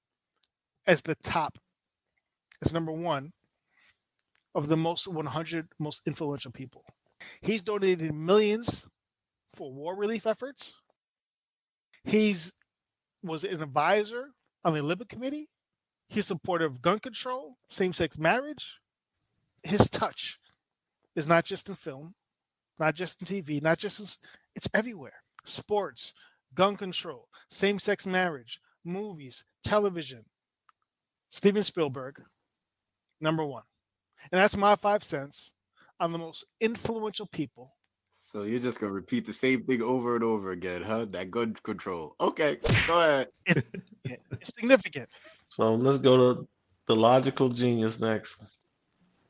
[0.86, 1.58] as the top,
[2.62, 3.32] as number one
[4.54, 6.84] of the most 100 most influential people.
[7.40, 8.86] He's donated millions
[9.54, 10.76] for war relief efforts.
[12.04, 12.52] He's
[13.22, 14.28] was an advisor
[14.64, 15.48] on the Olympic Committee.
[16.08, 18.78] He's supportive of gun control, same sex marriage.
[19.64, 20.38] His touch
[21.16, 22.14] is not just in film,
[22.78, 24.06] not just in TV, not just in,
[24.54, 25.14] it's everywhere.
[25.44, 26.12] Sports,
[26.54, 30.24] gun control, same sex marriage, movies, television.
[31.28, 32.22] Steven Spielberg,
[33.20, 33.64] number one.
[34.30, 35.54] And that's my five cents
[36.00, 37.74] on the most influential people.
[38.14, 41.06] So you're just gonna repeat the same thing over and over again, huh?
[41.10, 42.16] That gun control.
[42.20, 43.28] Okay, go ahead.
[44.04, 45.08] It's significant.
[45.48, 46.48] So let's go to
[46.86, 48.36] the logical genius next.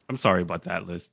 [0.08, 1.10] I'm sorry about that list.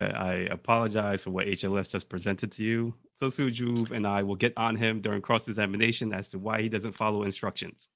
[0.00, 2.94] I- uh, I apologize for what HLS just presented to you.
[3.20, 6.68] Soso Juv and I will get on him during cross examination as to why he
[6.68, 7.88] doesn't follow instructions.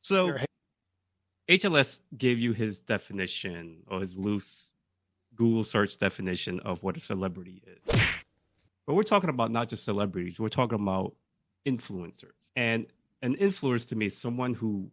[0.00, 0.40] So, You're
[1.48, 4.73] HLS gave you his definition or his loose
[5.34, 8.00] Google search definition of what a celebrity is.
[8.86, 11.14] But we're talking about not just celebrities, we're talking about
[11.66, 12.48] influencers.
[12.54, 12.86] And
[13.22, 14.90] an influencer to me is someone who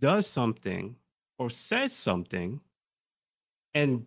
[0.00, 0.96] does something
[1.38, 2.60] or says something
[3.74, 4.06] and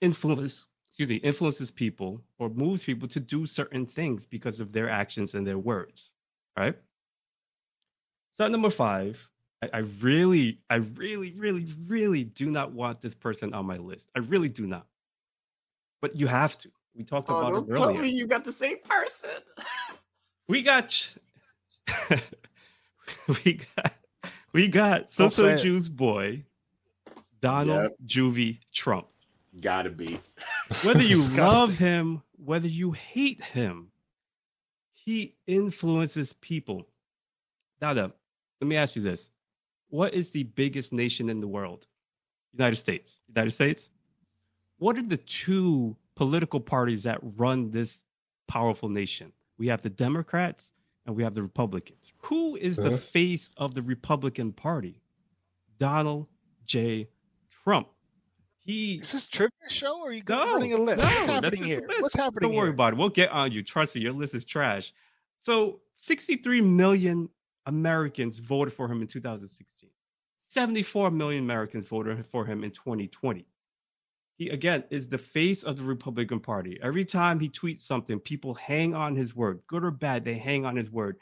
[0.00, 4.88] influence excuse me influences people or moves people to do certain things because of their
[4.88, 6.12] actions and their words
[6.56, 6.76] right
[8.36, 9.28] so number five
[9.62, 14.08] I, I really i really really really do not want this person on my list
[14.16, 14.86] i really do not
[16.00, 18.52] but you have to we talked Oh, about don't it tell me you got the
[18.52, 19.30] same person.
[20.48, 21.14] we got
[23.44, 23.92] we got
[24.52, 25.96] we got Don't say Soso it.
[25.96, 26.44] Boy
[27.40, 27.96] Donald Yep.
[28.06, 29.06] Juvie Trump
[29.60, 30.20] Gotta be.
[30.82, 33.90] whether you love him, whether you hate him,
[34.94, 36.86] he influences people.
[37.80, 38.12] Dada,
[38.60, 39.30] let me ask you this.
[39.90, 41.86] What is the biggest nation in the world?
[42.52, 43.18] United States.
[43.28, 43.90] United States?
[44.78, 48.00] What are the two political parties that run this
[48.48, 49.32] powerful nation?
[49.58, 50.72] We have the Democrats
[51.06, 52.12] and we have the Republicans.
[52.22, 52.96] Who is the Uh-huh.
[52.96, 55.00] face of the Republican Party?
[55.78, 56.26] Donald
[56.64, 57.08] J.
[57.64, 57.88] Trump.
[58.58, 60.98] He Is this trivia show or are you no, running a list?
[61.02, 61.86] no, What's that's happening a here?
[61.88, 62.02] list.
[62.02, 62.74] What's happening Don't worry here?
[62.74, 62.96] about it.
[62.96, 63.62] We'll get on you.
[63.62, 64.92] Trust me, your list is trash.
[65.40, 67.28] So, 63 million
[67.66, 69.90] Americans voted for him in 2016.
[70.48, 73.46] 74 million Americans voted for him in 2020.
[74.36, 76.78] He again is the face of the Republican Party.
[76.82, 80.64] Every time he tweets something, people hang on his word, good or bad, they hang
[80.64, 81.18] on his word.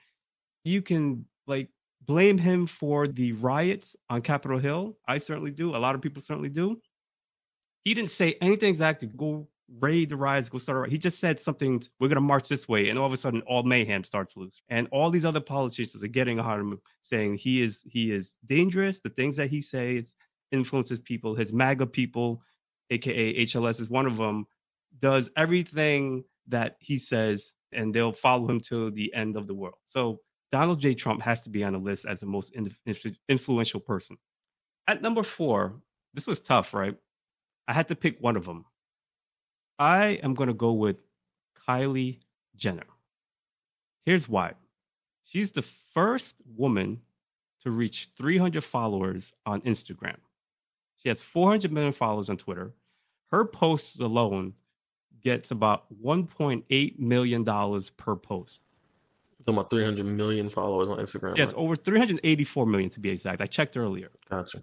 [0.65, 1.69] You can like
[2.07, 4.97] blame him for the riots on Capitol Hill.
[5.07, 5.75] I certainly do.
[5.75, 6.81] A lot of people certainly do
[7.89, 9.09] he didn't say anything exactly.
[9.09, 9.49] Go
[9.81, 10.91] raid the riots, go start.
[10.91, 11.83] He just said something.
[12.01, 14.63] We're gonna march this way, and all of a sudden, all mayhem starts loose.
[14.69, 18.99] And all these other politicians are getting on him, saying he is he is dangerous.
[18.99, 20.15] The things that he says
[20.53, 21.35] influences people.
[21.35, 22.43] His MAGA people,
[22.91, 24.47] aka HLS, is one of them.
[25.01, 29.77] Does everything that he says, and they'll follow him till the end of the world.
[29.85, 30.95] So Donald J.
[30.95, 32.75] Trump has to be on the list as the most in-
[33.29, 34.17] influential person.
[34.87, 35.81] At number four,
[36.15, 36.97] this was tough, right?
[37.69, 38.65] I had to pick one of them.
[39.79, 40.97] I am going to go with
[41.69, 42.19] Kylie
[42.57, 42.87] Jenner.
[44.05, 44.55] Here's why.
[45.23, 47.01] She's the first woman
[47.63, 50.17] to reach 300 followers on Instagram.
[50.97, 52.73] She has 400 million followers on Twitter.
[53.31, 54.55] Her posts alone
[55.23, 58.63] gets about 1.8 million dollars per post.
[59.41, 61.37] talking about 300 million followers on Instagram.
[61.37, 61.57] Yes, right?
[61.57, 63.41] over 384 million to be exact.
[63.41, 64.11] I checked earlier.
[64.31, 64.63] Gotcha.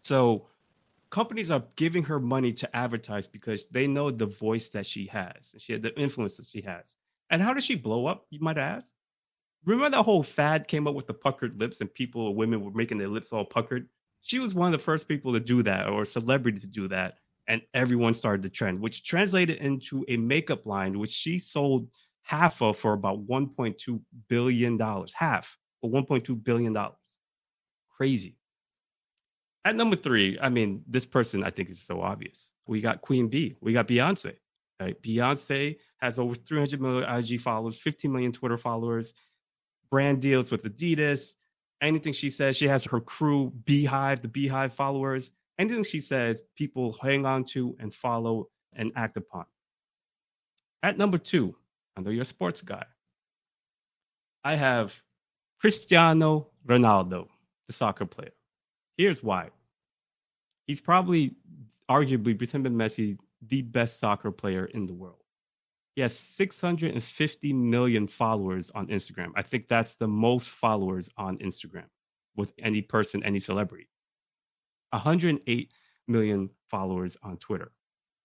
[0.00, 0.46] So
[1.14, 5.50] companies are giving her money to advertise because they know the voice that she has,
[5.52, 6.92] and she had the influence that she has.
[7.30, 8.26] And how does she blow up?
[8.30, 8.92] You might ask.
[9.64, 12.98] Remember that whole fad came up with the puckered lips, and people, women were making
[12.98, 13.88] their lips all puckered.
[14.22, 17.18] She was one of the first people to do that, or celebrity to do that,
[17.46, 21.86] and everyone started the trend, which translated into a makeup line, which she sold
[22.22, 26.98] half of for about 1.2 billion dollars, half for 1.2 billion dollars.
[27.96, 28.36] Crazy.
[29.64, 32.50] At number three, I mean, this person I think is so obvious.
[32.66, 33.56] We got Queen B.
[33.60, 34.34] We got Beyonce.
[34.80, 35.00] Right?
[35.02, 39.14] Beyonce has over 300 million IG followers, 15 million Twitter followers,
[39.90, 41.34] brand deals with Adidas.
[41.80, 45.30] Anything she says, she has her crew, BeyHive, the BeyHive followers.
[45.58, 49.44] Anything she says, people hang on to and follow and act upon.
[50.82, 51.56] At number two,
[51.96, 52.84] I know you're a sports guy.
[54.42, 54.94] I have
[55.60, 57.28] Cristiano Ronaldo,
[57.66, 58.32] the soccer player.
[58.96, 59.50] Here's why.
[60.66, 61.34] He's probably,
[61.90, 65.18] arguably, between Messi, the best soccer player in the world.
[65.94, 69.30] He has 650 million followers on Instagram.
[69.36, 71.84] I think that's the most followers on Instagram
[72.36, 73.88] with any person, any celebrity.
[74.90, 75.72] 108
[76.08, 77.72] million followers on Twitter.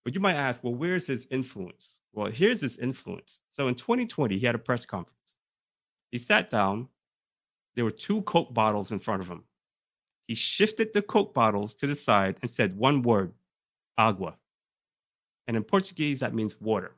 [0.03, 1.97] But you might ask, well, where's his influence?
[2.13, 3.39] Well, here's his influence.
[3.51, 5.35] So in 2020, he had a press conference.
[6.11, 6.87] He sat down.
[7.75, 9.43] There were two Coke bottles in front of him
[10.29, 13.33] He shifted the Coke bottles to the side and said one word,
[13.97, 14.35] agua.
[15.47, 16.91] And in Portuguese, that means water.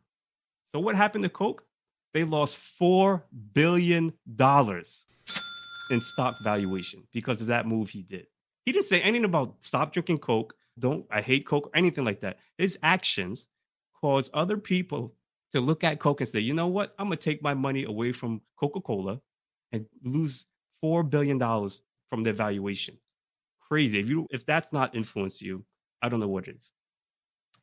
[0.73, 1.63] So what happened to Coke?
[2.13, 3.21] They lost $4
[3.53, 8.27] billion in stock valuation because of that move he did.
[8.65, 12.19] He didn't say anything about stop drinking Coke, don't, I hate Coke, or anything like
[12.19, 12.37] that.
[12.57, 13.47] His actions
[14.01, 15.13] caused other people
[15.53, 16.93] to look at Coke and say, you know what?
[16.99, 19.21] I'm going to take my money away from Coca Cola
[19.71, 20.47] and lose
[20.83, 21.39] $4 billion
[22.09, 22.97] from their valuation.
[23.71, 24.01] Crazy.
[24.01, 25.63] If you if that's not influenced you,
[26.01, 26.71] I don't know what is.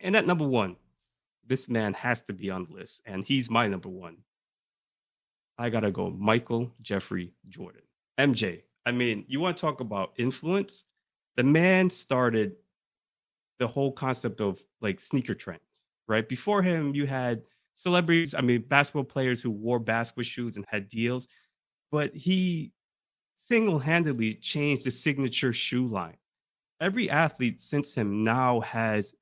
[0.01, 0.77] And at number one,
[1.47, 4.17] this man has to be on the list, and he's my number one.
[5.59, 7.83] I gotta go, Michael Jeffrey Jordan,
[8.19, 8.63] MJ.
[8.87, 10.85] I mean, you want to talk about influence?
[11.37, 12.53] The man started
[13.59, 15.61] the whole concept of like sneaker trends,
[16.07, 16.27] right?
[16.27, 17.43] Before him, you had
[17.77, 21.29] celebrities, I mean, basketball players who wore basketball shoes and had deals,
[21.93, 22.73] but he
[23.49, 26.17] single handedly changed the signature shoe line.
[26.81, 29.15] Every athlete since him now has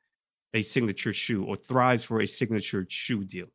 [0.52, 3.46] a signature shoe or thrives for a signature shoe deal.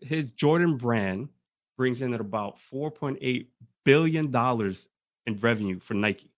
[0.00, 1.28] His Jordan brand
[1.76, 3.46] brings in at about $4.8
[3.84, 4.74] billion
[5.26, 6.30] in revenue for Nike.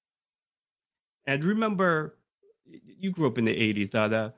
[1.27, 2.17] And remember,
[2.65, 4.35] you grew up in the 80s, Dada.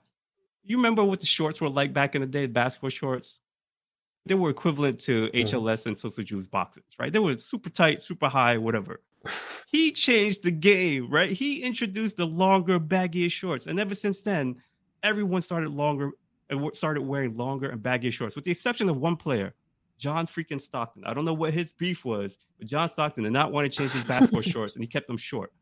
[0.63, 3.41] You remember what the shorts were like back in the day, basketball shorts?
[4.29, 7.13] They were equivalent to HLS and Soso Juv's boxes, right?
[7.13, 9.01] They were super tight, super high, whatever.
[9.71, 11.31] He changed the game, right?
[11.31, 13.67] He introduced the longer, baggier shorts.
[13.67, 14.57] And ever since then,
[15.03, 16.13] everyone started longer
[16.51, 19.53] uh, and started wearing longer and baggier shorts, with the exception of one player,
[19.99, 21.05] John freaking Stockton.
[21.05, 23.93] I don't know what his beef was, but John Stockton did not want to change
[23.93, 25.53] his basketball shorts, and he kept them short.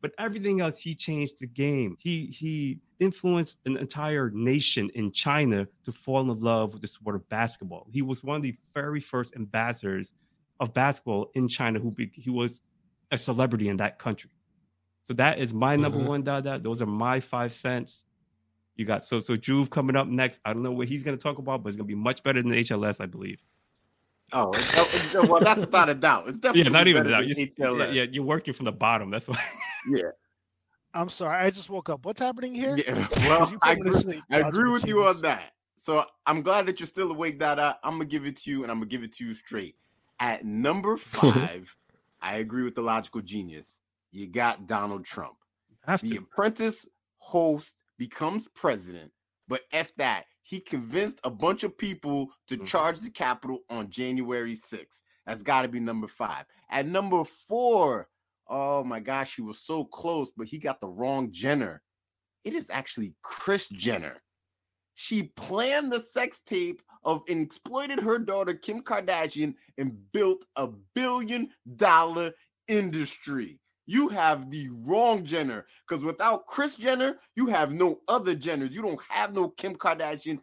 [0.00, 1.96] But everything else, he changed the game.
[2.00, 7.16] He he influenced an entire nation in China to fall in love with the sport
[7.16, 7.86] of basketball.
[7.90, 10.12] He was one of the very first ambassadors
[10.60, 11.78] of basketball in China.
[11.80, 12.60] Who be, he was
[13.10, 14.30] a celebrity in that country.
[15.02, 16.06] So that is my number Mhm.
[16.06, 16.22] one.
[16.22, 16.58] Dada.
[16.60, 18.04] Those are my five cents.
[18.76, 20.40] You got Soso Juv coming up next.
[20.44, 22.22] I don't know what he's going to talk about, but it's going to be much
[22.22, 23.40] better than HLS, I believe.
[24.32, 26.28] Oh, it- it- well, that's without a doubt.
[26.28, 27.36] It's definitely Yeah, not even better that.
[27.58, 29.10] You're, yeah, yeah, you're working from the bottom.
[29.10, 29.42] That's why.
[29.90, 30.02] yeah.
[30.94, 32.04] I'm sorry, I just woke up.
[32.04, 32.76] What's happening here?
[32.76, 35.52] Yeah, well, I put me to agree, I agree with you on that.
[35.76, 37.78] So I'm glad that you're still awake, Dada.
[37.82, 39.76] I'm gonna give it to you, and I'm gonna give it to you straight.
[40.18, 41.74] At number five,
[42.20, 43.80] I agree with the logical genius.
[44.12, 45.36] You got Donald Trump.
[46.02, 46.86] The apprentice
[47.18, 49.12] host becomes president,
[49.48, 50.24] but F that.
[50.42, 52.66] He convinced a bunch of people to Mhm.
[52.66, 55.02] charge the Capitol on January 6th.
[55.26, 56.44] That's got to be number five.
[56.70, 58.08] At number four,
[58.50, 61.80] oh my gosh, he was so close, but he got the wrong Jenner.
[62.44, 64.20] It is actually Kris Jenner.
[64.94, 70.68] She planned the sex tape of and exploited her daughter Kim Kardashian and built a
[70.94, 72.32] billion dollar
[72.68, 73.58] industry.
[73.86, 78.72] You have the wrong Jenner because without Kris Jenner, you have no other Jenners.
[78.72, 80.38] You don't have no Kim Kardashian.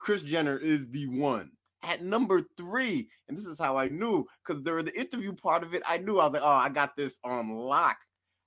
[0.00, 1.50] Kris Jenner is the one.
[1.82, 5.74] At number three, and this is how I knew because during the interview part of
[5.74, 7.96] it, I knew I was like, oh, I got this on lock.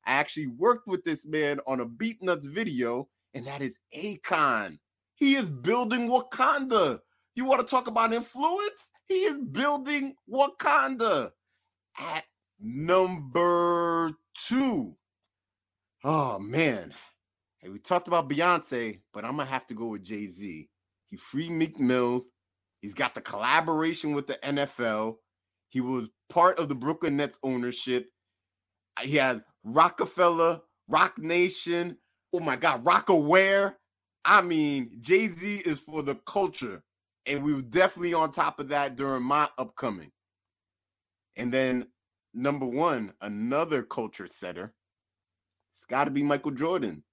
[0.06, 4.78] I actually worked with this man on a Beatnuts video, and that is Akon.
[5.16, 7.00] He is building Wakanda.
[7.36, 8.92] You want to talk about influence?
[9.08, 11.32] He is building Wakanda.
[11.98, 12.26] At
[12.60, 14.12] number
[14.48, 14.96] two,
[16.04, 16.94] oh man,
[17.60, 20.70] hey, we talked about Beyonce, but I'm gonna have to go with Jay Z.
[21.10, 22.30] He freed Meek Mills.
[22.84, 25.16] He's got the collaboration with the NFL.
[25.70, 28.10] He was part of the Brooklyn Nets ownership.
[29.02, 31.96] He has Roc-A-Fella, Roc Nation.
[32.34, 33.76] Oh my God, Rocawear.
[34.26, 36.84] I mean, Jay Z is for the culture,
[37.26, 40.12] and we were definitely on top of that during my upcoming.
[41.38, 41.88] And then
[42.34, 44.74] number one, another culture setter.
[45.74, 47.06] It's got to be Michael Jordan.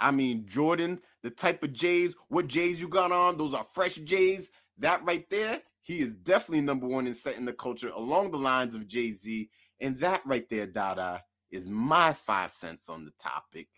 [0.00, 3.94] I mean, Jordan, the type of J's, what J's you got on, those are fresh
[3.94, 4.50] J's.
[4.78, 8.74] That right there, he is definitely number one in setting the culture along the lines
[8.74, 9.48] of Jay Z.
[9.80, 13.68] And that right there, Dada, is my five cents on the topic.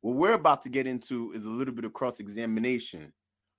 [0.00, 3.12] What we're about to get into is a little bit of cross examination.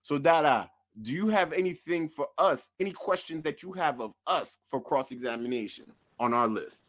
[0.03, 0.69] So, Dada,
[1.01, 2.69] do you have anything for us?
[2.79, 5.85] Any questions that you have of us for cross examination
[6.19, 6.85] on our list?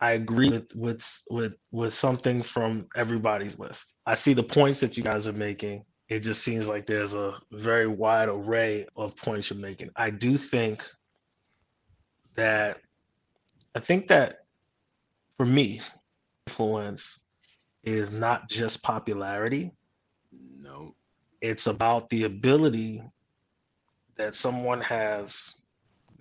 [0.00, 3.94] I agree with with with with something from everybody's list.
[4.04, 5.84] I see the points that you guys are making.
[6.12, 9.88] It just seems like there's a very wide array of points you're making.
[9.96, 10.84] I do think
[12.34, 12.80] that
[13.74, 14.40] I think that
[15.38, 15.80] for me,
[16.46, 17.20] influence
[17.82, 19.72] is not just popularity.
[20.60, 20.94] No.
[21.40, 23.02] It's about the ability
[24.16, 25.62] that someone has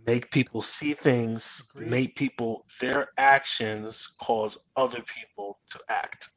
[0.08, 1.90] make people see things, Agreed.
[1.90, 6.30] make people their actions cause other people to act.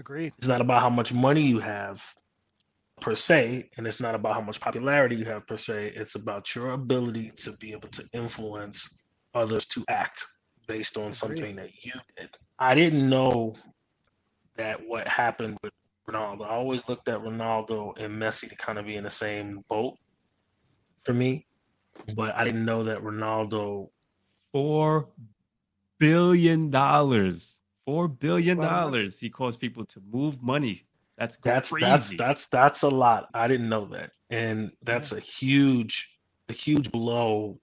[0.00, 0.32] Agreed.
[0.38, 2.02] It's not about how much money you have
[3.00, 5.92] per se, and it's not about how much popularity you have per se.
[5.96, 9.00] It's about your ability to be able to influence
[9.34, 10.26] others to act
[10.66, 11.14] based on Agreed.
[11.16, 12.30] something that you did.
[12.58, 13.54] I didn't know
[14.56, 15.72] that what happened with
[16.08, 16.42] Ronaldo.
[16.42, 19.94] I always looked at Ronaldo and Messi to kind of be in the same boat
[21.04, 21.46] for me,
[22.16, 23.88] but I didn't know that Ronaldo.
[24.52, 25.08] Four
[25.98, 27.54] billion dollars.
[27.86, 29.02] Four billion That's a lot of money.
[29.04, 29.18] dollars.
[29.18, 30.84] He caused people to move money.
[31.18, 31.84] That's That's crazy.
[31.86, 33.28] that's that's that's a lot.
[33.34, 36.16] I didn't know that, and that's a huge,
[36.48, 37.58] a huge blow,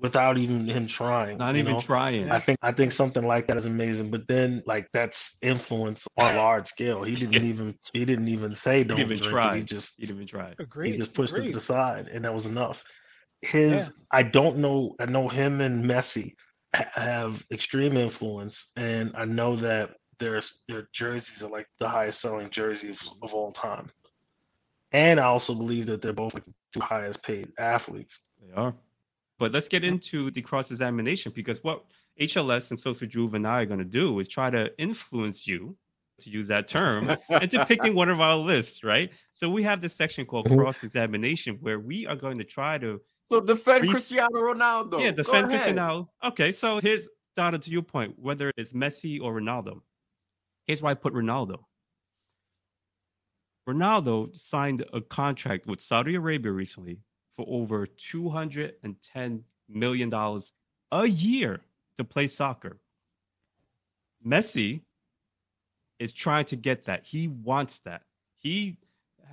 [0.00, 1.38] without even him trying.
[1.38, 1.80] not even know?
[1.80, 2.30] trying.
[2.30, 4.10] I think I think something like that is amazing.
[4.10, 7.02] But then like that's influence on a large scale.
[7.04, 9.56] He didn't even he didn't even say don't even drink try.
[9.58, 10.54] He just He didn't even try.
[10.58, 10.92] Agreed.
[10.92, 11.54] he just pushed it to Agreed.
[11.54, 12.82] the side, and that was enough.
[13.42, 14.96] His I don't know.
[14.98, 16.34] I know him and Messi
[16.74, 19.90] have extreme influence, and I know that
[20.20, 23.90] their their jerseys are like the highest selling jerseys of all time.
[24.92, 28.20] And I also believe that they're both like the two highest paid athletes.
[28.40, 28.74] They are.
[29.38, 31.84] But let's get into the cross examination because what
[32.20, 35.76] HLS and Soso Juv and I are going to do is try to influence you,
[36.20, 39.10] to use that term, into picking one of our lists, right?
[39.32, 43.00] So we have this section called cross examination where we are going to try to
[43.30, 45.00] So defend Reese- Cristiano Ronaldo.
[45.02, 45.50] yeah defend ahead.
[45.50, 46.10] Cristiano.
[46.22, 49.80] Okay, so here's Donna to your point, whether it's Messi or Ronaldo.
[50.70, 51.64] Here's why I put Ronaldo.
[53.68, 57.00] Ronaldo signed a contract with Saudi Arabia recently
[57.34, 60.40] for over $210 million
[60.92, 61.60] a year
[61.98, 62.78] to play soccer.
[64.24, 64.82] Messi
[65.98, 67.04] is trying to get that.
[67.04, 68.02] He wants that.
[68.38, 68.76] He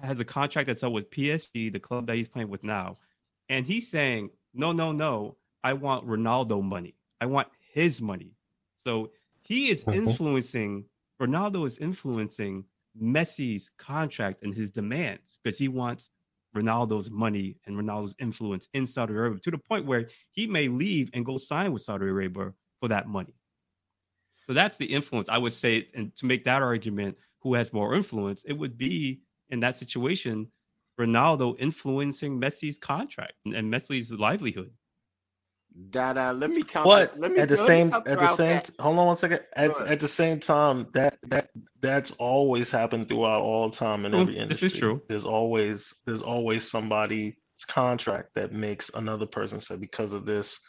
[0.02, 2.98] has a contract that's up with PSG, the club that he's playing with now.
[3.48, 5.38] And he's saying, no, no, no.
[5.64, 6.96] I want Ronaldo money.
[7.22, 8.32] I want his money.
[8.78, 9.12] So
[9.42, 9.94] he is Mhm.
[10.08, 10.86] influencing,
[11.22, 12.66] Ronaldo is influencing
[13.02, 16.10] Messi's contract and his demands because he wants
[16.56, 21.10] Ronaldo's money and Ronaldo's influence in Saudi Arabia to the point where he may leave
[21.14, 23.34] and go sign with Saudi Arabia for that money.
[24.46, 25.30] So that's the influence.
[25.30, 29.22] I would say, and to make that argument, who has more influence, it would be
[29.50, 30.48] in that situation,
[31.00, 34.72] Ronaldo influencing Messi's contract and, and Messi's livelihood.
[35.90, 36.86] Dada, let me count.
[36.86, 38.72] But let me, at the let same at the same that.
[38.80, 39.42] hold on one second.
[39.56, 41.50] At, at the same time, that that
[41.82, 44.22] that's always happened throughout all time in True.
[44.22, 44.66] every This industry.
[44.68, 45.02] is true.
[45.08, 47.36] There's always there's always somebody's
[47.68, 50.60] contract that makes another person say because of this,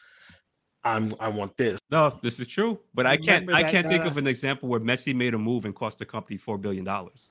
[0.84, 1.78] I'm I want this.
[1.90, 3.46] No, this is true, but I can't.
[3.46, 5.98] Remember I can't think uh, of an example where Messi made a move and cost
[5.98, 7.30] the company four billion dollars.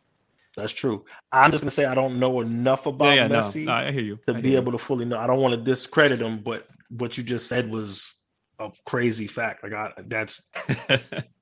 [0.57, 1.05] That's true.
[1.31, 4.01] I'm just gonna say I don't know enough about Yeah, yeah, Messi no, I hear
[4.01, 4.19] you.
[4.25, 5.19] to be able to fully know.
[5.19, 8.15] I don't want to discredit him, but what you just said was
[8.59, 9.63] a crazy fact.
[9.63, 10.41] Like I, that's.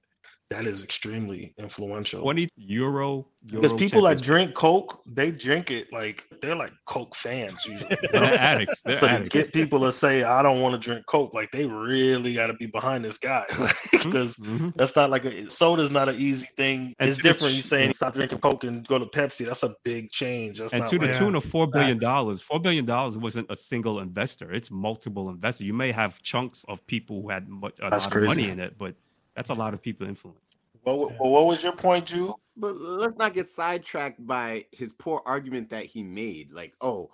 [0.52, 2.22] that is extremely influential.
[2.22, 3.28] Twenty euro.
[3.48, 7.98] because people that drink Coke, they drink it like they're like Coke fans usually.
[8.04, 8.20] you know?
[8.20, 8.82] They're addicts.
[8.86, 9.34] They're so addicts.
[9.34, 12.54] get people to say I don't want to drink Coke, like they really got to
[12.54, 13.46] be behind this guy
[13.92, 14.74] because Mhm.
[14.76, 16.94] that's not like a soda's not an easy thing.
[17.00, 17.54] And it's different.
[17.54, 19.46] ch- You saying stop drinking Coke and go to Pepsi.
[19.48, 20.60] That's a big change.
[20.60, 22.86] That's and not to the like, tune of $4 billion, $4 billion
[23.20, 25.66] wasn't a single investor; it's multiple investors.
[25.66, 28.60] You may have chunks of people who had much, a That's lot of money in
[28.60, 28.96] it, but
[29.36, 30.40] that's a lot of people influence.
[30.84, 32.36] What, what, what was your point, Drew?
[32.58, 36.52] But let's not get sidetracked by his poor argument that he made.
[36.52, 37.10] Like, oh,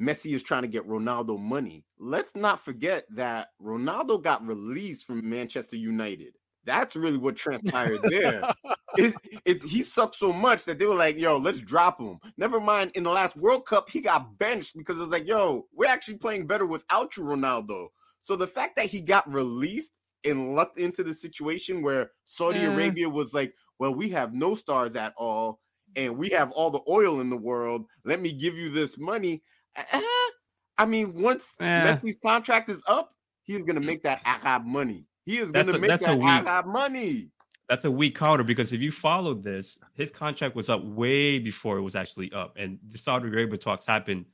[0.00, 1.84] Messi is trying to get Ronaldo money.
[1.98, 6.34] Let's not forget that Ronaldo got released from Manchester United.
[6.64, 8.42] That's really what transpired there.
[8.96, 12.18] it's, it's he sucked so much that they were like, yo, let's drop him.
[12.36, 15.66] Never mind, in the last World Cup, he got benched because it was like, yo,
[15.74, 17.88] we're actually playing better without you, Ronaldo.
[18.18, 19.92] So the fact that he got released
[20.24, 22.72] and lucked into the situation where Saudi Eh.
[22.72, 25.60] Arabia was like, well, we have no stars at all,
[25.96, 27.86] and we have all the oil in the world.
[28.04, 29.42] Let me give you this money.
[30.78, 31.64] I mean, once Eh.
[31.64, 33.12] Messi's contract is up,
[33.44, 35.06] he's gonna make that Arab money.
[35.24, 37.30] He is gonna make that Arab money.
[37.68, 41.78] That's a weak counter because if you followed this, his contract was up way before
[41.78, 44.24] it was actually up, and the Saudi Arabia talks happened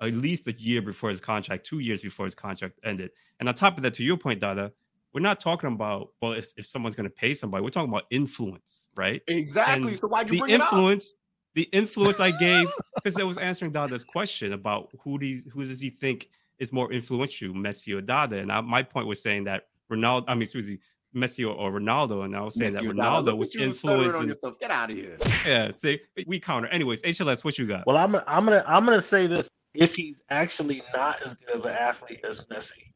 [0.00, 3.10] at least a year before his contract, two years before his contract ended.
[3.40, 4.72] And on top of that, to your point, Dada,
[5.16, 8.04] we're not talking about well, if, if someone's going to pay somebody, we're talking about
[8.10, 9.22] influence, right?
[9.28, 9.92] Exactly.
[9.92, 10.70] And so why'd you the bring it up?
[10.70, 11.14] influence,
[11.54, 12.68] the influence I gave
[13.02, 16.92] because I was answering Dada's question about who these who does he think is more
[16.92, 20.68] influential, Messi or Dada, and I, my point was saying that Ronaldo, I mean, excuse
[20.68, 20.78] me,
[21.16, 23.72] Messi or, or Ronaldo, and I was saying Messi that or Ronaldo was what you
[23.72, 24.28] stuttering on influencing.
[24.28, 24.60] yourself.
[24.60, 25.16] Get out of here.
[25.46, 26.68] Yeah, see, we counter.
[26.68, 27.86] Anyways, HLS, what you got?
[27.86, 29.48] Well, I'm I'm gonna I'm gonna say this.
[29.72, 32.92] if he's actually not as good of an athlete as Messi,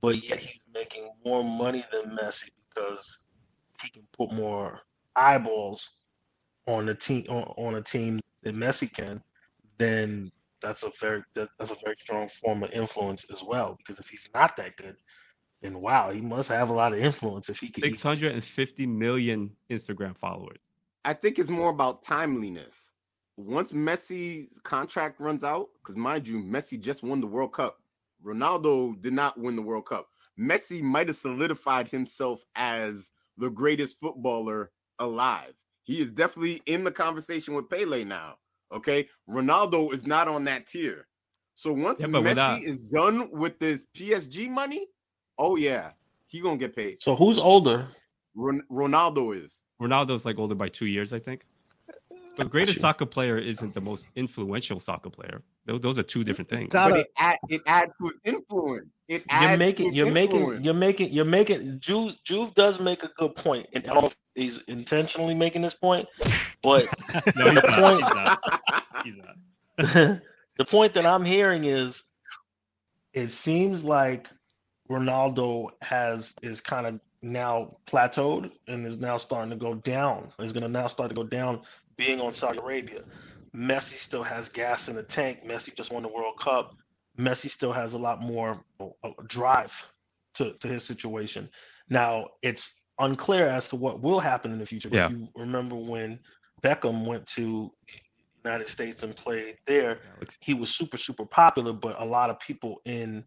[0.00, 3.24] but yet he's making more money than Messi because
[3.82, 4.80] he can put more
[5.16, 6.02] eyeballs
[6.66, 9.22] on the team on, on a team than Messi can,
[9.78, 10.30] then
[10.62, 13.76] that's a very that, that's a very strong form of influence as well.
[13.78, 14.96] Because if he's not that good,
[15.62, 17.82] then wow, he must have a lot of influence if he can.
[17.84, 20.58] Six hundred and fifty million Instagram followers.
[21.04, 22.92] I think it's more about timeliness.
[23.36, 27.79] Once Messi's contract runs out, because mind you, Messi just won the World Cup.
[28.24, 30.08] Ronaldo did not win the World Cup.
[30.38, 35.54] Messi might have solidified himself as the greatest footballer alive.
[35.84, 38.36] He is definitely in the conversation with Pele now.
[38.72, 39.08] Okay.
[39.28, 41.06] Ronaldo is not on that tier.
[41.54, 44.86] So once Yeah, Messi without- is done with this PSG money,
[45.38, 45.92] oh yeah,
[46.26, 47.02] he gonna get paid.
[47.02, 47.88] So who's older?
[48.34, 49.62] Ron- Ronaldo is.
[49.80, 51.44] Ronaldo's like older by two years, I think.
[52.36, 55.42] The greatest soccer player isn't the most influential soccer player.
[55.66, 56.72] Those, those are two different things.
[56.72, 58.86] Dada, but it add, it adds to influence.
[59.08, 63.02] It You're adds to making you're making you're making you're making Juve Juve does make
[63.02, 66.06] a good point, and I don't know if he's intentionally making this point,
[66.62, 66.86] but
[67.36, 68.42] No, he's The not.
[68.42, 69.36] point- He's not.
[69.78, 70.20] He's not.
[70.58, 72.04] the point that I'm hearing is
[73.12, 74.28] it seems like
[74.88, 80.32] Ronaldo has is kind of now plateaued and is now starting to go down.
[80.38, 81.60] Is going to now start to go down
[81.96, 83.00] being on Saudi Arabia.
[83.54, 85.44] Messi still has gas in the tank.
[85.44, 86.74] Messi just won the World Cup.
[87.18, 89.92] Messi still has a lot more uh, drive
[90.34, 91.48] to, to his situation.
[91.88, 94.88] Now, it's unclear as to what will happen in the future.
[94.92, 95.10] Yeah.
[95.10, 96.20] You remember when
[96.62, 97.72] Beckham went to
[98.44, 100.38] United States and played there, Alex.
[100.40, 103.24] he was super super popular but a lot of people in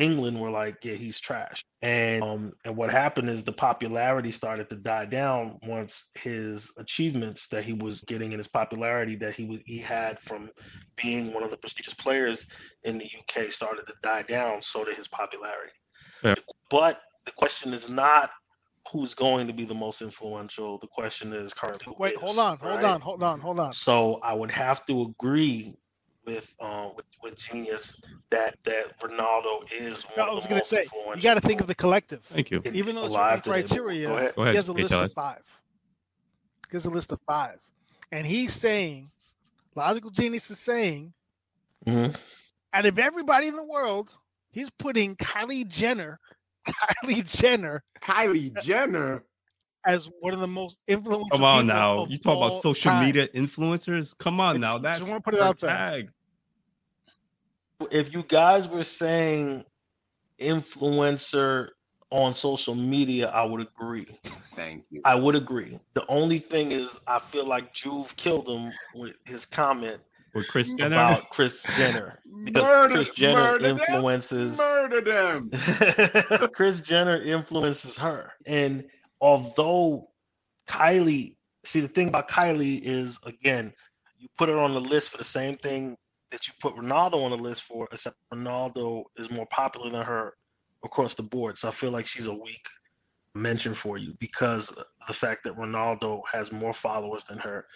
[0.00, 4.68] england were like yeah he's trash and um and what happened is the popularity started
[4.68, 9.44] to die down once his achievements that he was getting and his popularity that he
[9.44, 10.50] was he had from
[10.96, 12.46] being one of the prestigious players
[12.84, 15.72] in the uk started to die down so did his popularity
[16.20, 16.36] Fair.
[16.70, 18.30] but the question is not
[18.90, 22.38] who's going to be the most influential the question is current who wait, is, hold
[22.38, 22.84] on, hold right?
[22.84, 23.72] on, hold on, hold on.
[23.72, 25.76] So I would have to agree
[26.26, 28.00] with um with, with Genius
[28.30, 30.84] that that Ronaldo is one No, of I was gonna say.
[31.16, 32.22] You got to think of the collective.
[32.24, 32.60] Thank you.
[32.64, 33.54] in- Even though it's alive your.
[33.56, 34.34] Go criteria, ahead.
[34.36, 34.52] Go ahead.
[34.54, 35.42] he has a list of five.
[36.70, 37.58] He has a list of five,
[38.12, 39.10] and he's saying,
[39.74, 41.12] logical genius is saying,
[41.86, 42.14] Mhm.
[42.72, 44.10] out of everybody in the world,
[44.52, 46.20] he's putting Kylie Jenner,
[46.68, 49.24] Kylie Jenner, Kylie Jenner.
[49.86, 51.28] As one of the most influential.
[51.30, 52.06] Come on now.
[52.06, 53.06] You talk about social time.
[53.06, 54.16] media influencers?
[54.18, 54.72] Come on Just- now.
[54.74, 55.70] just That's wanna put it out there.
[55.70, 56.10] tag.
[57.90, 59.64] If you guys were saying
[60.38, 61.68] influencer
[62.10, 64.06] on social media, I would agree.
[64.54, 65.00] Thank you.
[65.04, 65.78] I would agree.
[65.94, 70.00] The only thing is, I feel like Juve killed him with his comment
[70.34, 70.78] With Kris mm.
[70.78, 70.96] Jenner.
[70.96, 73.78] about Kris Jenner because Murder- Kris Jenner murder them.
[73.78, 74.58] influences.
[74.58, 75.50] Murder them.
[76.54, 78.32] Kris Jenner influences her.
[78.44, 78.84] And
[79.20, 80.08] although
[80.68, 83.72] Kylie, see, the thing about Kylie is, again,
[84.18, 85.96] you put her on the list for the same thing
[86.30, 90.34] that you put Ronaldo on the list for, except Ronaldo is more popular than her
[90.84, 91.58] across the board.
[91.58, 92.66] So I feel like she's a weak
[93.34, 94.72] mention for you because
[95.06, 97.66] the fact that Ronaldo has more followers than her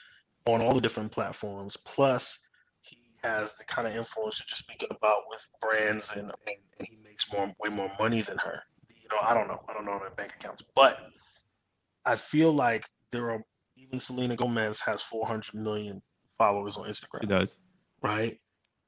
[0.47, 1.77] on all the different platforms.
[1.85, 2.39] Plus,
[2.83, 6.89] he has the kind of influence you're just speaking about with brands and, and, and
[6.89, 8.63] he makes more way more money than her.
[8.89, 9.63] You know, I don't know.
[9.69, 10.63] I don't know their bank accounts.
[10.75, 10.99] But
[12.05, 13.43] I feel like there are
[13.77, 16.03] even Selena Gomez has 400 million
[16.39, 17.59] followers on Instagram She does.
[18.03, 18.39] right?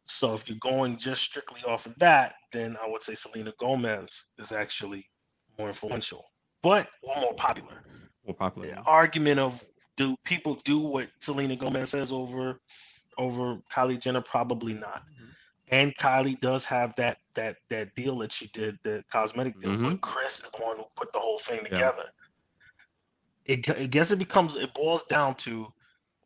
[0.05, 4.27] So if you're going just strictly off of that, then I would say Selena Gomez
[4.39, 5.09] is actually
[5.59, 6.25] more influential,
[6.63, 7.83] but more popular.
[8.25, 8.69] More popular.
[8.69, 9.65] The argument of
[9.97, 12.61] do people do what Selena Gomez says over
[13.19, 14.21] over Kylie Jenner?
[14.21, 15.03] Probably not.
[15.03, 15.25] Mm-hmm.
[15.69, 19.71] And Kylie does have that that that deal that she did, the cosmetic deal.
[19.71, 19.89] Mm-hmm.
[19.89, 22.05] But Kris is the one who put the whole thing together.
[23.47, 25.67] It, I guess it becomes it boils down to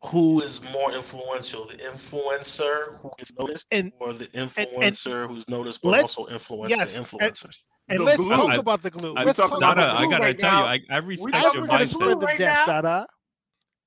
[0.05, 5.47] who is more influential, the influencer who is noticed, And- or the and- influencer who's
[5.47, 7.57] noticed but also influence yes, the influencers.
[7.89, 8.29] And The let's glue.
[8.35, 9.13] talk I- about the glue.
[9.15, 10.73] I, let's talk talk about Dada, about the I gotta right tell now.
[10.73, 12.09] you, I, I We respect How talk your we're gonna mindset.
[12.19, 12.81] the Right depth, now?
[12.81, 13.07] Dada.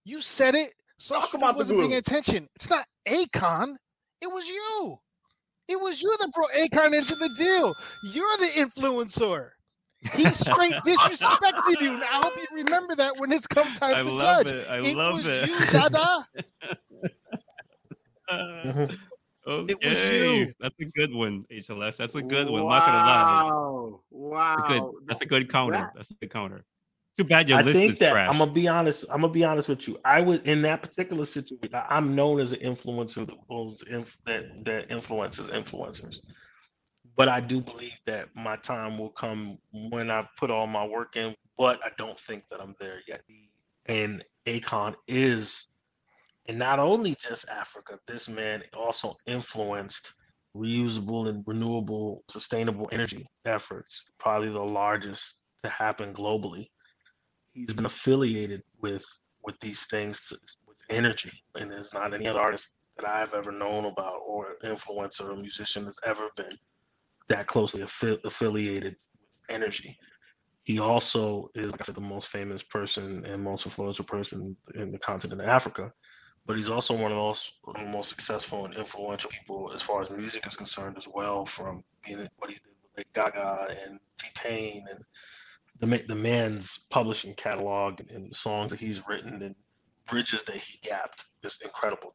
[0.04, 0.72] You said it.
[0.98, 1.98] So Talk about the wasn't paying glue.
[1.98, 2.48] attention.
[2.54, 3.74] It's not Akon.
[4.20, 4.96] It was you.
[5.66, 7.74] It was you that brought Akon into the deal.
[8.12, 9.48] You're the influencer.
[10.12, 11.96] He straight disrespected you.
[11.98, 14.54] Now, I hope you remember that when it's come time I to love judge.
[14.54, 14.66] it.
[14.68, 15.48] I it love was it.
[15.48, 16.26] you, Dada.
[19.46, 20.54] okay, you.
[20.60, 21.96] that's a good one, HLS.
[21.96, 22.62] That's a good one.
[22.62, 23.42] I'm not gonna lie.
[23.50, 24.00] Wow.
[24.10, 24.56] Wow.
[24.56, 24.92] That's a good.
[25.06, 25.72] That's a good counter.
[25.78, 26.64] That- That's a good counter.
[27.16, 28.28] Too bad your I list think is that trash.
[28.28, 29.04] I'm gonna be honest.
[29.08, 29.96] I'm gonna be honest with you.
[30.04, 31.72] I was in that particular situation.
[31.72, 33.36] I- I'm known as an influencer that
[34.26, 36.18] that that influences influencers.
[37.16, 41.16] But I do believe that my time will come when I've put all my work
[41.16, 41.34] in.
[41.56, 43.22] But I don't think that I'm there yet.
[43.86, 45.68] And Akon is,
[46.46, 47.98] and not only just Africa.
[48.08, 50.14] This man also influenced
[50.56, 54.06] reusable and renewable, sustainable energy efforts.
[54.18, 56.68] Probably the largest to happen globally
[57.54, 59.04] he's been affiliated with
[59.44, 60.32] with these things
[60.66, 65.30] with energy and there's not any other artist that i've ever known about or influencer
[65.30, 66.56] or musician has ever been
[67.28, 69.96] that closely affi- affiliated with energy
[70.64, 74.90] he also is like i said the most famous person and most influential person in
[74.90, 75.92] the continent of africa
[76.46, 77.18] but he's also one of
[77.62, 81.08] one of the most successful and influential people as far as music is concerned as
[81.08, 85.00] well from being what he did with Lady gaga and t-pain and
[85.80, 89.54] the the man's publishing catalog and the songs that he's written and
[90.06, 92.14] bridges that he gapped is incredible.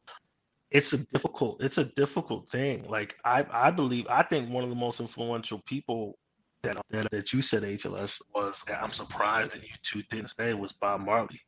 [0.70, 2.84] It's a difficult it's a difficult thing.
[2.88, 6.18] Like I I believe I think one of the most influential people
[6.62, 10.72] that that, that you said HLS was I'm surprised that you two didn't say was
[10.72, 11.40] Bob Marley.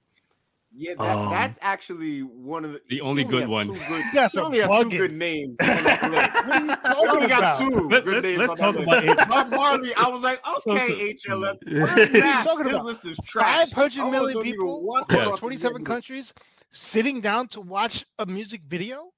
[0.74, 3.66] Yeah, that, Um, that's actually one of the, The only good has one.
[3.66, 5.56] two good- That's he a only has two good names.
[5.60, 6.46] on that list.
[6.46, 8.38] What are you He talking only got two Let- good let's- names.
[8.38, 9.20] let's on talk that about list.
[9.20, 9.28] it.
[9.28, 9.94] Bob Marley.
[9.96, 11.80] I was like, okay, HLS.
[11.80, 12.84] What are you that, talking his about?
[12.86, 13.68] list is trash.
[13.70, 16.32] 500 I million don't even people across across the 27 countries
[16.70, 19.10] sitting down to watch a music video?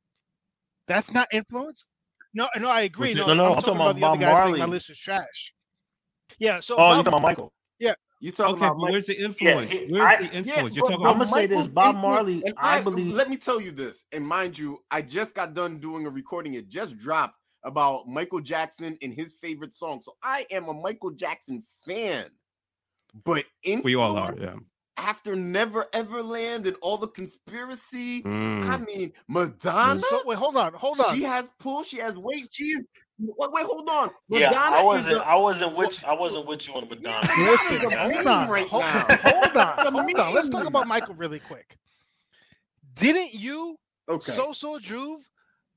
[0.88, 1.86] That's not influence?
[2.34, 3.14] No, no, I agree.
[3.14, 4.90] No, No, no, I'm I'm talking talking about the about other guy saying my list
[4.90, 5.52] is trash.
[6.40, 7.52] Yeah, so Oh, Bob- you're talking about Michael.
[8.21, 8.93] You talking Okay, about Mike?
[8.93, 9.71] where's the influence?
[9.71, 10.75] he- where's I- the Yeah, influence?
[10.75, 13.37] You're but- talking but I'm gonna say this, Bob Marley, and I believe- Let me
[13.37, 16.55] tell you this, and mind you, I just got done doing a recording.
[16.55, 20.01] It just dropped about Michael Jackson and his favorite song.
[20.01, 22.31] So I am a Michael Jackson fan.
[23.25, 24.33] But in we all are.
[24.33, 24.61] influence, Yeah.
[24.97, 28.87] After Never Everland and all the conspiracy, I Mm.
[28.87, 30.01] mean Madonna.
[30.01, 31.15] so wait, hold on, hold on.
[31.15, 31.83] She has pull.
[31.83, 32.49] She has weight.
[32.53, 32.83] She is.
[33.19, 34.11] Wait, wait, hold on.
[34.29, 37.29] Madonna Yeah, I wasn't the- I wasn't with I wasn't with you on Madonna.
[37.37, 37.51] Yeah.
[37.51, 39.07] Listen, a hold meme on, right hold, now.
[39.23, 40.35] hold on, hold on.
[40.35, 41.77] Let's talk about Michael really quick.
[42.95, 43.77] Didn't you,
[44.09, 44.33] Okay.
[44.33, 45.23] So So Druve,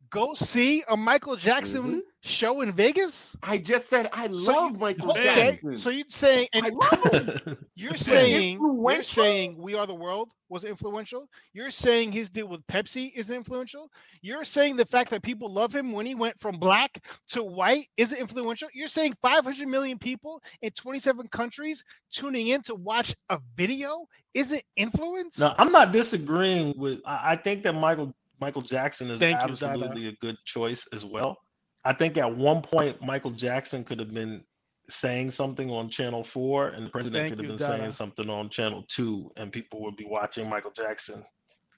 [0.09, 1.99] go see a Michael Jackson Mhm.
[2.21, 3.35] show in Vegas?
[3.43, 5.77] I just said I So love you- Michael Okay, Jackson.
[5.77, 7.57] so you're saying, and I love him.
[7.75, 11.29] You're saying you're saying We Are the World was influential.
[11.53, 13.91] You're saying his deal with Pepsi is influential.
[14.21, 17.87] You're saying the fact that people love him when he went from black to white
[17.97, 18.67] is influential.
[18.73, 24.51] You're saying 500 million people in 27 countries tuning in to watch a video is
[24.51, 25.37] it influence.
[25.37, 27.01] No, I'm not disagreeing with.
[27.05, 31.03] I, I think that Michael Michael Jackson is Thank you, absolutely a good choice as
[31.05, 31.37] well.
[31.83, 34.43] I think at one point Michael Jackson could have been
[34.89, 37.77] saying something on Channel Four, and the president Thank could have you, been Dada.
[37.79, 41.23] saying something on Channel Two, and people would be watching Michael Jackson.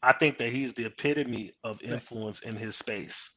[0.01, 3.32] I think that he's the epitome of influence in his space.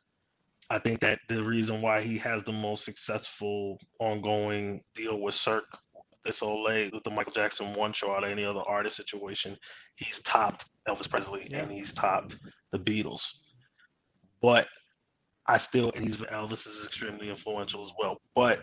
[0.70, 5.66] I think that the reason why he has the most successful ongoing deal with Cirque
[6.25, 9.57] du Soleil with the Michael Jackson one show out of any other artist situation,
[9.97, 11.62] he's topped Elvis Presley Yeah.
[11.62, 12.37] and he's topped
[12.73, 13.23] the Beatles.
[14.41, 14.66] But
[15.47, 18.20] I still, and he's Elvis is extremely influential as well.
[18.35, 18.61] But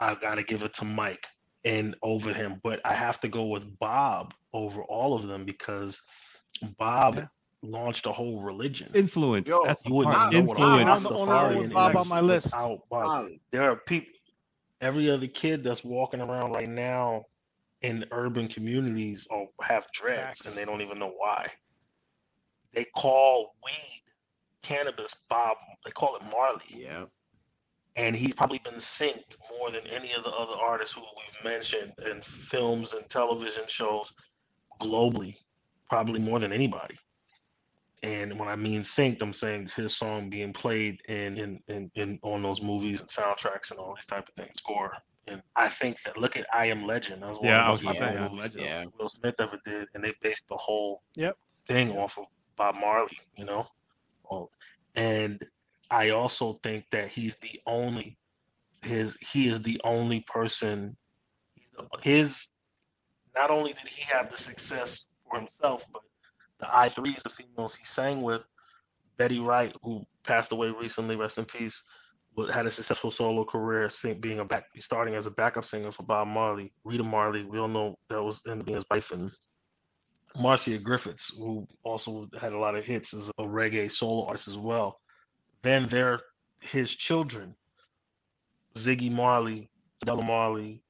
[0.00, 1.26] I've got to give it to Mike
[1.64, 2.60] and over him.
[2.62, 6.00] But I have to go with Bob over all of them because
[6.78, 7.26] Bob Yeah.
[7.62, 8.90] launched a whole religion.
[8.94, 9.48] Influence.
[9.48, 10.32] Yo, That's the You wouldn't part.
[10.32, 11.02] know what a I'm Influence.
[11.02, 12.46] the only one Bob on my list.
[12.46, 13.06] without Bob.
[13.06, 13.40] Solid.
[13.50, 14.12] There are people,
[14.80, 17.24] every other kid that's walking around right now
[17.82, 20.46] in urban communities or have dreads Facts.
[20.46, 21.48] and they don't even know why.
[22.74, 24.02] They call weed,
[24.62, 25.56] cannabis, Bob.
[25.84, 27.04] They call it Marley, Yeah.
[27.96, 31.92] and he's probably been synced more than any of the other artists who we've mentioned
[32.10, 34.12] in films and television shows
[34.80, 35.36] globally,
[35.88, 36.98] probably more than anybody.
[38.02, 42.18] And when I mean synced, I'm saying his song being played in in, in, in
[42.22, 44.58] on those movies and soundtracks and all these type of things.
[44.58, 44.92] Score.
[45.26, 47.22] And I think that look at I Am Legend.
[47.22, 48.60] That was one Yeah, of I was most about to say, popular I Legend.
[48.92, 51.38] that Will Smith ever did, and they based the whole Yep.
[51.66, 52.26] thing off of
[52.56, 53.18] Bob Marley.
[53.36, 53.66] You know,
[54.30, 54.50] oh,
[54.94, 55.44] and
[55.90, 58.18] I also think that he's the only
[58.82, 60.96] his he is the only person
[62.02, 62.50] his
[63.34, 66.02] not only did he have the success for himself, but
[66.60, 68.46] the I-Threes, the females he sang with,
[69.16, 71.82] Betty Wright, who passed away recently, rest in peace,
[72.52, 73.88] had a successful solo career,
[74.20, 76.72] being a back, starting as a backup singer for Bob Marley.
[76.84, 79.30] Rita Marley, we all know that was in his wife, and
[80.38, 84.58] Marcia Griffiths, who also had a lot of hits as a reggae solo artist as
[84.58, 85.00] well.
[85.62, 86.20] Then there,
[86.60, 87.54] his children,
[88.76, 89.70] Ziggy Marley,
[90.04, 90.82] Della Marley,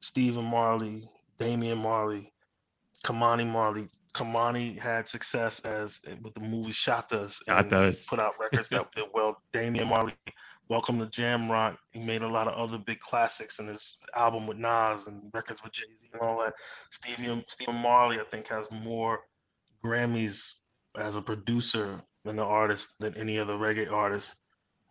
[0.00, 1.08] Stephen Marley,
[1.38, 2.32] Damian Marley,
[3.04, 3.88] Ky-Mani Marley.
[4.14, 8.06] Ky-Mani had success as with the movie Shottas and Shottas.
[8.06, 9.42] put out records that did well.
[9.52, 10.12] Damian Marley,
[10.70, 11.76] Welcome to Jamrock.
[11.90, 15.62] He made a lot of other big classics in his album with Nas and records
[15.62, 16.54] with Jay Z and all that.
[16.88, 19.20] Stevie Stephen Marley, I think, has more
[19.84, 20.54] Grammys
[20.98, 24.36] as a producer and an artist than any other reggae artist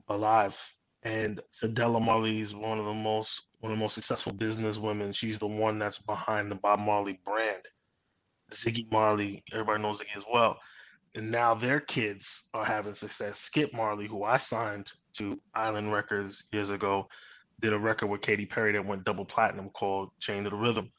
[0.09, 0.55] alive.
[1.01, 5.11] And Cedella Marley is one of the most one of the most successful business women.
[5.11, 7.63] She's the one that's behind the Bob Marley brand.
[8.51, 10.59] Ziggy Marley, everybody knows Ziggy as well.
[11.15, 13.39] And now their kids are having success.
[13.39, 17.07] Skip Marley, who I signed to Island Records years ago,
[17.59, 20.91] did a record with Katy Perry that went double platinum called Chain to the Rhythm.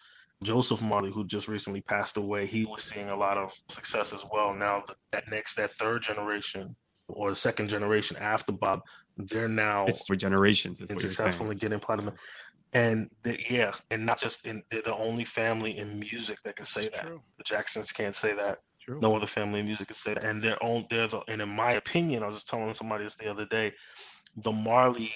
[0.43, 4.25] Joseph Marley, who just recently passed away, he was seeing a lot of success as
[4.33, 4.55] well.
[4.55, 6.75] Now that next, that third generation
[7.09, 8.81] or the second generation after Bob,
[9.17, 10.81] they're now It's for generations.
[10.81, 12.15] Is and what you're successful in getting platinum.
[12.73, 13.09] And
[13.49, 17.07] yeah, and not just in they're the only family in music that can say that.
[17.07, 17.23] True.
[17.39, 18.59] The Jacksons can't say that.
[18.81, 18.99] True.
[19.01, 20.25] No other family in music can say that.
[20.25, 23.15] And they're own they're the and in my opinion, I was just telling somebody this
[23.15, 23.73] the other day,
[24.39, 25.13] the Marley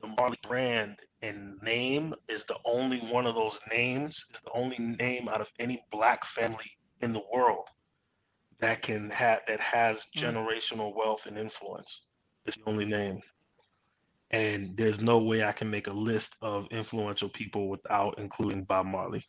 [0.00, 4.76] the Marley brand and name is the only one of those names, is the only
[4.78, 7.66] name out of any black family in the world
[8.58, 10.20] that can have that has Mm.
[10.34, 12.08] generational wealth and influence.
[12.44, 13.20] It's the only name.
[14.30, 18.84] And there's no way I can make a list of influential people without including Bob
[18.86, 19.24] Marley.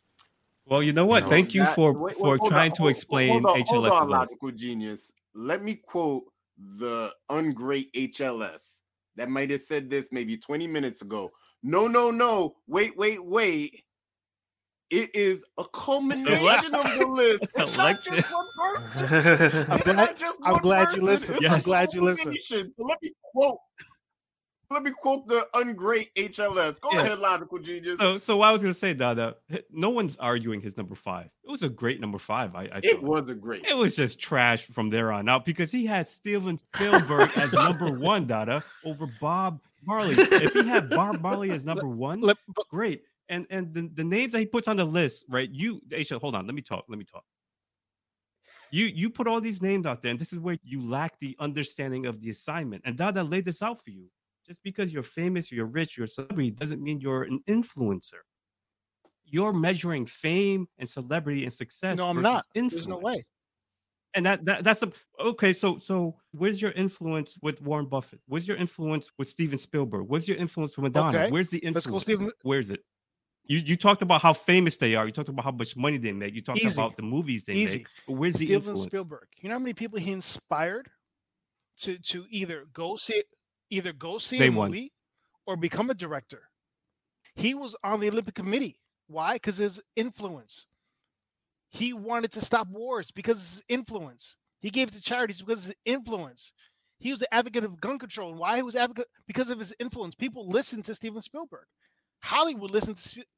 [0.66, 1.24] Well, you know what?
[1.24, 3.46] No, Thank you That- for wait, wait, for hold trying on, to hold- explain hold
[3.46, 5.10] on, HLS Hold on, logical genius.
[5.34, 6.24] Let me quote
[6.58, 8.80] the ungreat HLS
[9.16, 11.30] that might have said this maybe 20 minutes ago.
[11.62, 12.56] No, no, no.
[12.66, 13.82] Wait, wait, wait.
[14.88, 17.44] It is a culmination of the list.
[17.56, 18.46] It's not just one
[18.76, 19.66] person.
[19.70, 21.04] I'm glad- not just I'm one glad you person.
[21.06, 21.34] listened.
[21.34, 21.52] It's Yes.
[21.52, 22.38] a I'm glad you listened.
[22.44, 23.58] So Let me quote.
[24.70, 26.80] Let me quote the ungreat HLS.
[26.80, 27.02] Go Yeah.
[27.02, 27.98] ahead, logical genius.
[28.00, 29.36] So, so what I was gonna say, Dada,
[29.70, 31.30] no one's arguing his number five.
[31.44, 32.54] It was a great number five.
[32.56, 33.02] I, I it thought.
[33.02, 33.64] was a great.
[33.64, 37.90] It was just trash from there on out because he had Steven Spielberg as number
[37.98, 40.14] one, Dada, over Bob Marley.
[40.18, 43.02] If he had Bob Marley as number one, Let- but- great.
[43.28, 45.48] And and the, the names that he puts on the list, right?
[45.50, 46.46] You, Aisha, hold on.
[46.46, 46.84] Let me talk.
[46.88, 47.24] Let me talk.
[48.70, 51.36] You you put all these names out there, and this is where you lack the
[51.38, 52.82] understanding of the assignment.
[52.84, 54.08] And Dada laid this out for you.
[54.46, 58.22] Just because you're famous, you're rich, you're a celebrity, doesn't mean you're an influencer.
[59.24, 61.98] You're measuring fame and celebrity and success.
[61.98, 62.44] No, I'm not.
[62.54, 62.86] Influence.
[62.86, 63.24] There's no way.
[64.14, 65.52] And that, that that's a okay.
[65.52, 68.20] So so where's your influence with Warren Buffett?
[68.28, 70.06] Where's your influence with Steven Spielberg?
[70.08, 71.18] Where's your influence with Madonna?
[71.18, 71.86] Okay, Where's the influence?
[71.86, 72.30] Let's go, Stephen.
[72.42, 72.80] Where's it?
[73.44, 75.06] You you talked about how famous they are.
[75.06, 76.34] You talked about how much money they make.
[76.34, 76.80] You talked Easy.
[76.80, 77.78] about the movies they Easy.
[77.78, 77.86] make.
[78.06, 78.82] But where's the influence?
[78.82, 78.90] Steven?
[78.90, 79.26] Spielberg.
[79.40, 80.88] You know how many people he inspired
[81.80, 83.22] to to either go see
[83.70, 84.68] either go see They a won.
[84.70, 84.92] movie
[85.46, 86.42] or become a director.
[87.34, 88.80] He was on the Olympic Committee.
[89.08, 89.34] Why?
[89.34, 90.66] Because his influence.
[91.70, 94.36] He wanted to stop wars because of his influence.
[94.60, 96.52] He gave to charities because of his influence.
[96.98, 98.30] He was an advocate of gun control.
[98.30, 100.14] And why he was advocate because of his influence.
[100.14, 101.66] People listened to Steven Spielberg.
[102.22, 103.28] Hollywood listened to Sp-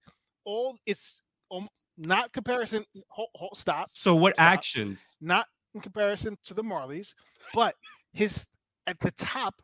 [0.44, 1.20] all it's
[1.50, 2.84] um, not comparison.
[3.08, 4.44] Hold, hold, stop So what Stop.
[4.52, 5.00] actions?
[5.20, 7.12] not in comparison to the Marleys,
[7.52, 7.74] but
[8.12, 8.46] his
[8.86, 9.54] at the top,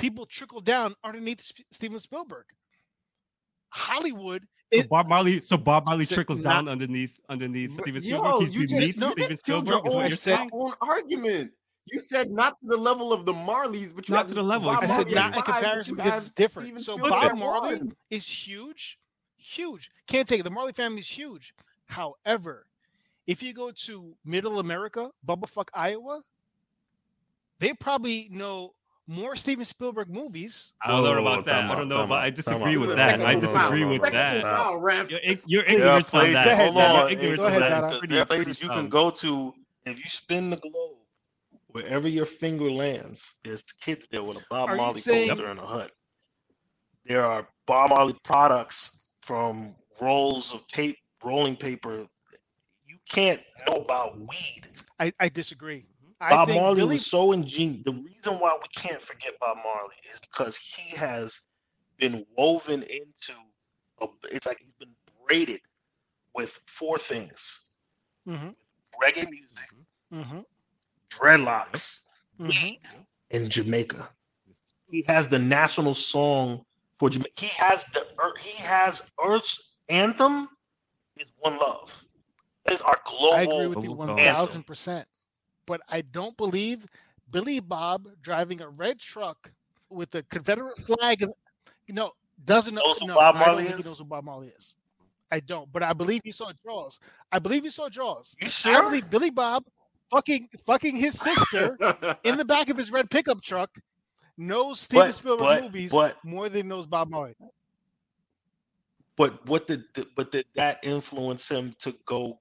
[0.00, 2.46] people trickle down underneath Sp- Steven Spielberg.
[3.70, 5.40] Hollywood, So Bob Marley.
[5.40, 8.40] So Bob Marley trickles not- down underneath underneath But Steven yo, Spielberg.
[8.40, 9.84] He's you just- beneath no, Steven killed Spielberg.
[9.92, 11.52] Your own, you're said- own argument.
[11.86, 14.42] You said not to the level of the Marleys, but you Not have to the
[14.42, 15.14] level, Bob I said exactly.
[15.14, 16.66] not in Marley at five, but comparison because it's different.
[16.66, 17.96] Steven So Spielberg Bob Marley one.
[18.10, 18.98] is huge,
[19.36, 19.90] huge.
[20.06, 20.42] Can't take it.
[20.44, 21.54] The Marley family is huge.
[21.86, 22.66] However,
[23.26, 26.22] if you go to Middle America, Bumblefuck, Iowa,
[27.58, 28.74] they probably know
[29.06, 30.72] more Steven Spielberg movies.
[30.82, 31.64] I don't know about oh, that.
[31.64, 32.18] I don't know time about.
[32.18, 33.20] out, I disagree with that.
[33.20, 34.42] I disagree with that.
[34.42, 35.10] foul, ref.
[35.10, 36.44] You're, ig- you're ignorant are on that.
[36.44, 37.58] Go ahead, hold on, You're ignorant Go on that.
[37.58, 37.74] Dada.
[37.74, 39.54] It's because pretty- there are places you can go to
[39.86, 40.96] if you spin the globe,
[41.68, 45.50] wherever your finger lands, there's kids there with a Bob Are you Marley saying- poster
[45.50, 45.90] in a hut.
[47.06, 52.06] There are Bob Marley products from rolls of tape, rolling paper.
[52.86, 54.68] You can't know about weed.
[54.98, 55.86] I, I disagree.
[56.20, 57.82] I Bob think Marley Billy was so ingenious.
[57.84, 61.40] The reason why we can't forget Bob Marley is because he has
[61.98, 63.32] been woven into.
[64.02, 64.94] A, it's like he's been
[65.26, 65.60] braided
[66.34, 67.60] with four things:
[68.28, 68.48] mm-hmm.
[69.02, 69.70] reggae music,
[70.12, 70.40] mm-hmm.
[71.10, 72.00] dreadlocks,
[72.38, 72.78] mhm.
[73.30, 74.08] and Jamaica.
[74.90, 76.64] He has the national song
[76.98, 77.32] for Jamaica.
[77.36, 78.06] He has the
[78.38, 80.48] he has Earth's anthem
[81.16, 82.04] is One Love.
[82.64, 83.34] That is our global.
[83.34, 85.06] I agree with you one thousand percent.
[85.70, 86.84] But I don't believe
[87.30, 89.52] Billy Bob driving a red truck
[89.88, 91.24] with a Confederate flag.
[91.86, 92.10] You know,
[92.44, 92.82] doesn't know.
[93.00, 93.86] Who no, Bob I don't Marley think he is?
[93.86, 94.74] knows who Bob Marley is.
[95.30, 96.98] I don't, but I believe you saw Jaws.
[97.30, 98.34] I believe you saw Jaws.
[98.40, 98.78] You sure?
[98.78, 99.62] I believe Billy Bob
[100.10, 101.78] fucking fucking his sister
[102.24, 103.70] in the back of his red pickup truck
[104.36, 107.36] knows Steven But- Spielberg but- movies but- more than knows Bob Marley.
[109.16, 109.84] But what did
[110.16, 112.40] but did that influence him to go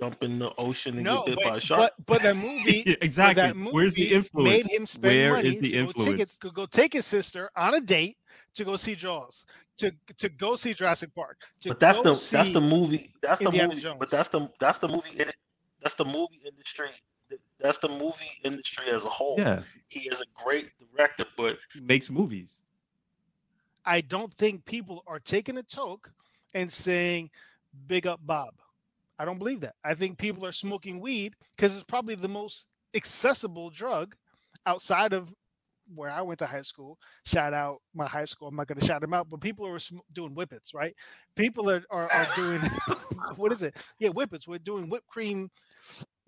[0.00, 1.92] jump in the ocean and No, get bit by a but, shark?
[1.98, 3.42] but but that movie, Yeah, exactly.
[3.42, 4.48] that movie Where's the influence?
[4.50, 6.10] made him spend Where money is the to go, influence?
[6.10, 8.16] tickets, to go take his sister on a date
[8.54, 9.44] to go see Jaws,
[9.78, 11.38] to to go see Jurassic Park.
[11.64, 13.12] But that's the that's the movie.
[13.22, 13.80] That's the movie.
[13.80, 13.96] Jones.
[14.00, 15.20] But that's the that's the movie.
[15.20, 15.30] in-
[15.82, 16.88] That's the movie industry.
[17.60, 19.36] That's the movie industry as a whole.
[19.38, 22.58] Yeah, He is a great director, but he makes movies.
[23.84, 26.10] I don't think people are taking a toke
[26.54, 27.30] and saying,
[27.86, 28.54] "Big up Bob."
[29.20, 29.74] I don't believe that.
[29.84, 34.16] I think people are smoking weed because it's probably the most accessible drug
[34.64, 35.30] outside of
[35.94, 36.98] where I went to high school.
[37.26, 38.48] Shout out my high school.
[38.48, 40.94] I'm not going to shout them out, but people are sm- doing whippets, right?
[41.36, 42.60] People are are, are doing
[43.36, 43.76] what is it?
[43.98, 44.48] Yeah, whippets.
[44.48, 45.50] We're doing whipped cream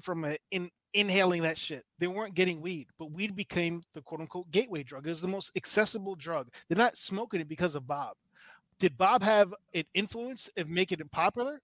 [0.02, 1.86] from a, in inhaling that shit.
[1.98, 5.06] They weren't getting weed, but weed became the quote unquote gateway drug.
[5.06, 6.48] It was the most accessible drug.
[6.68, 8.16] They're not smoking it because of Bob.
[8.78, 11.58] Did Bob have an influence of making it popular?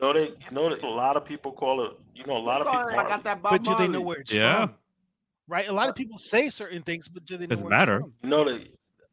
[0.00, 1.92] You know that you know that a lot of people call it.
[2.14, 2.88] You know, a lot of people.
[2.88, 4.66] it, I got that Bob but do they know where it's Yeah.
[4.66, 4.74] from?
[5.48, 5.68] Right?
[5.68, 7.96] A lot of people say certain things, but do they know Doesn't where matter.
[7.96, 8.12] it's from?
[8.22, 8.68] You know that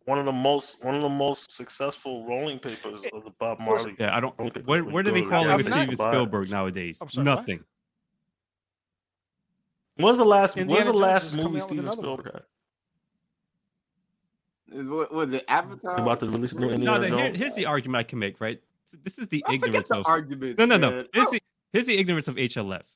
[0.06, 3.96] one of the most one of the most successful rolling papers of the Bob Marley.
[4.00, 4.38] Yeah, I don't.
[4.40, 6.98] Okay, What, we what are they call to- calling I'm a not- Steven Spielberg nowadays?
[7.02, 7.36] I'm sorry, what?
[7.36, 7.64] Nothing.
[9.98, 10.58] When's the last?
[10.58, 11.90] Indiana when's the last is movie Steven.
[11.92, 12.44] Spielberg had?
[14.80, 15.44] Is what was it?
[15.48, 16.00] Avatar?
[16.00, 17.38] About to release a new No, Indiana the, here, Jones.
[17.40, 18.40] here's the argument I can make.
[18.40, 18.62] Right.
[19.04, 20.58] This is the I forget ignorance the of argument.
[20.58, 20.92] no, no, no.
[20.92, 21.06] man.
[21.14, 21.42] Here's the,
[21.74, 22.88] here's the ignorance of HLS.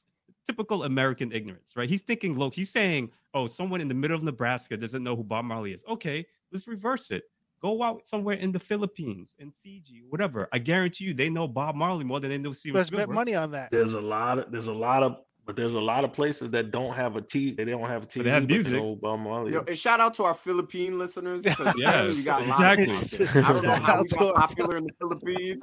[0.48, 1.88] Typical American ignorance, right?
[1.88, 2.50] He's thinking low.
[2.50, 5.84] He's saying, "Oh, someone in the middle of Nebraska doesn't know who Bob Marley is."
[5.88, 7.24] Okay, let's reverse it.
[7.62, 10.50] Go out somewhere in the Philippines, in Fiji, whatever.
[10.52, 13.36] I guarantee you, they know Bob Marley more than they know Steven Let's bet money
[13.36, 13.70] on that.
[13.72, 16.72] There's a lot of there's a lot of but there's a lot of places that
[16.72, 17.52] don't have a T.
[17.52, 18.24] They don't have a TV.
[18.24, 19.02] they have but they music.
[19.02, 19.54] Bob Marley.
[19.54, 21.44] Yo, and shout out to our Philippine listeners.
[21.46, 23.34] yeah, apparently got of exactly.
[23.42, 25.60] I don't know how we got popular in the Philippines,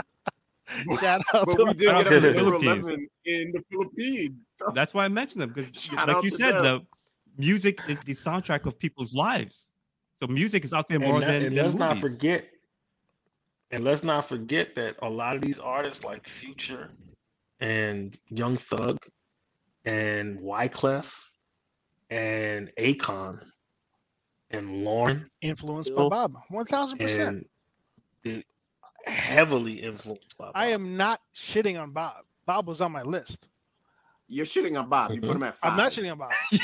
[1.00, 2.88] Shout out but to we did get to the Philippines.
[3.24, 4.36] in the Philippines.
[4.58, 6.62] So, That's why I mentioned them because, like you said, them.
[6.64, 6.80] the
[7.40, 9.68] music is the soundtrack of people's lives.
[10.18, 12.46] So music is out there more and, that- than, and than let's not forget
[13.70, 16.90] and let's not forget that a lot of these artists like Future
[17.60, 18.98] and Young Thug
[19.84, 21.12] and Wyclef
[22.10, 23.38] and Akon
[24.50, 26.34] and Lauryn influenced by Bob.
[26.48, 27.46] One thousand percent.
[29.07, 30.53] And they heavily influenced by Bob.
[30.55, 32.24] I am not shitting on Bob.
[32.46, 33.49] Bob was on my list.
[34.28, 35.12] you're shitting on Bob.
[35.12, 35.72] You put him at five.
[35.72, 36.32] I'm not shitting on Bob.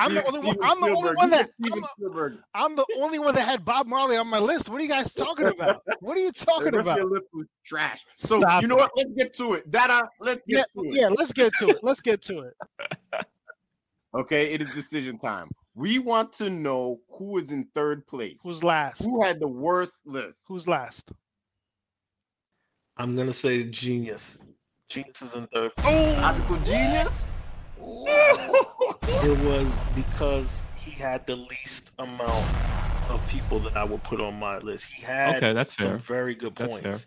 [0.00, 0.56] I'm the only one.
[0.64, 1.48] I'm the only one that.
[1.62, 4.68] I'm the, I'm the only one that had Bob Marley on my list.
[4.68, 5.80] What are you guys talking about?
[6.00, 6.98] What are you talking The rest of about?
[6.98, 8.04] your list was trash.
[8.16, 8.80] So Stop you know it.
[8.80, 8.90] what?
[8.96, 9.70] Let's get to it.
[9.70, 10.94] Dada, uh, let's Yeah, get to it.
[10.94, 11.08] yeah.
[11.08, 11.78] Let's get to it.
[11.84, 12.54] Let's get to it.
[14.14, 15.50] Okay, it is decision time.
[15.74, 18.40] We want to know who is in third place.
[18.42, 19.02] Who's last?
[19.04, 20.46] who had the worst list?
[20.48, 21.12] Who's last?
[22.96, 24.38] I'm gonna say Genius.
[24.88, 25.72] Genius is in third.
[25.84, 27.26] Logical genius?
[29.22, 32.44] It was because he had the least amount
[33.10, 34.86] of people that I would put on my list.
[34.86, 35.98] He had Okay, that's some fair.
[35.98, 37.06] very good That's points.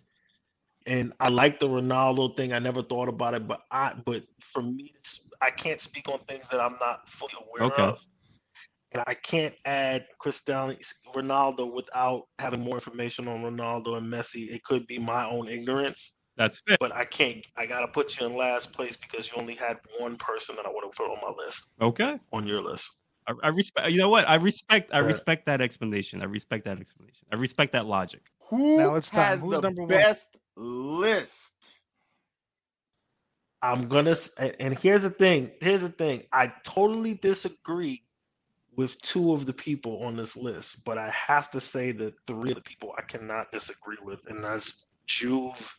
[0.86, 0.96] fair.
[0.96, 2.54] And I like the Ronaldo thing.
[2.54, 4.94] I never thought about it, but I but for me,
[5.42, 7.84] I can't speak on things that I'm not fully aware Okay.
[7.84, 8.06] of.
[8.92, 10.76] And I can't add Cristiano
[11.14, 14.52] Ronaldo without having more information on Ronaldo and Messi.
[14.52, 16.78] It could be my own ignorance, That's fair.
[16.80, 17.46] but I can't.
[17.56, 20.70] I gotta put you in last place because you only had one person that I
[20.70, 22.20] want to put on my list Okay.
[22.34, 22.90] on your list.
[23.28, 23.92] I, I respect.
[23.92, 24.28] You know what?
[24.28, 24.90] I respect.
[24.92, 25.06] I Yeah.
[25.06, 26.24] respect that explanation.
[26.24, 27.28] I respect that explanation.
[27.32, 28.32] I respect that logic.
[28.50, 29.24] Who Now it's time.
[29.24, 29.90] has Who's the number one?
[29.90, 31.54] best list?
[33.62, 35.52] I'm gonna and and here's the thing.
[35.62, 36.24] Here's the thing.
[36.32, 38.04] I totally disagree
[38.80, 42.52] with two of the people on this list, but I have to say that three
[42.52, 45.78] of the people I cannot disagree with, and that's Juve.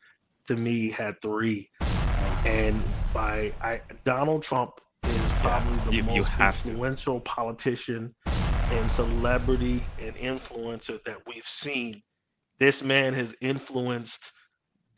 [0.48, 1.70] To me, had three,
[2.44, 2.82] and
[3.14, 4.72] by I Donald Trump
[5.04, 6.44] is probably the you- you most to.
[6.44, 12.02] influential politician and celebrity and influencer that we've seen.
[12.58, 14.32] This man has influenced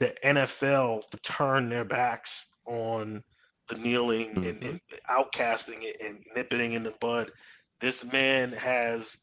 [0.01, 3.23] the NFL to turn their backs on
[3.69, 4.69] the kneeling and, Mhm.
[4.71, 7.31] and outcasting it and nipping it in the bud.
[7.83, 9.19] This man has,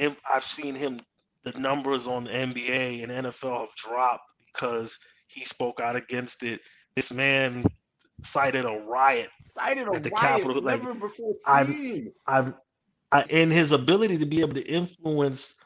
[0.00, 1.00] I've seen him,
[1.42, 6.60] the numbers on the NBA and NFL have dropped because he spoke out against it.
[6.94, 7.66] This man
[8.22, 9.30] cited a riot.
[9.40, 12.12] Cited a At the riot Capitol, like, never before seen.
[12.28, 12.54] I've,
[13.10, 15.56] I, and his ability to be able to influence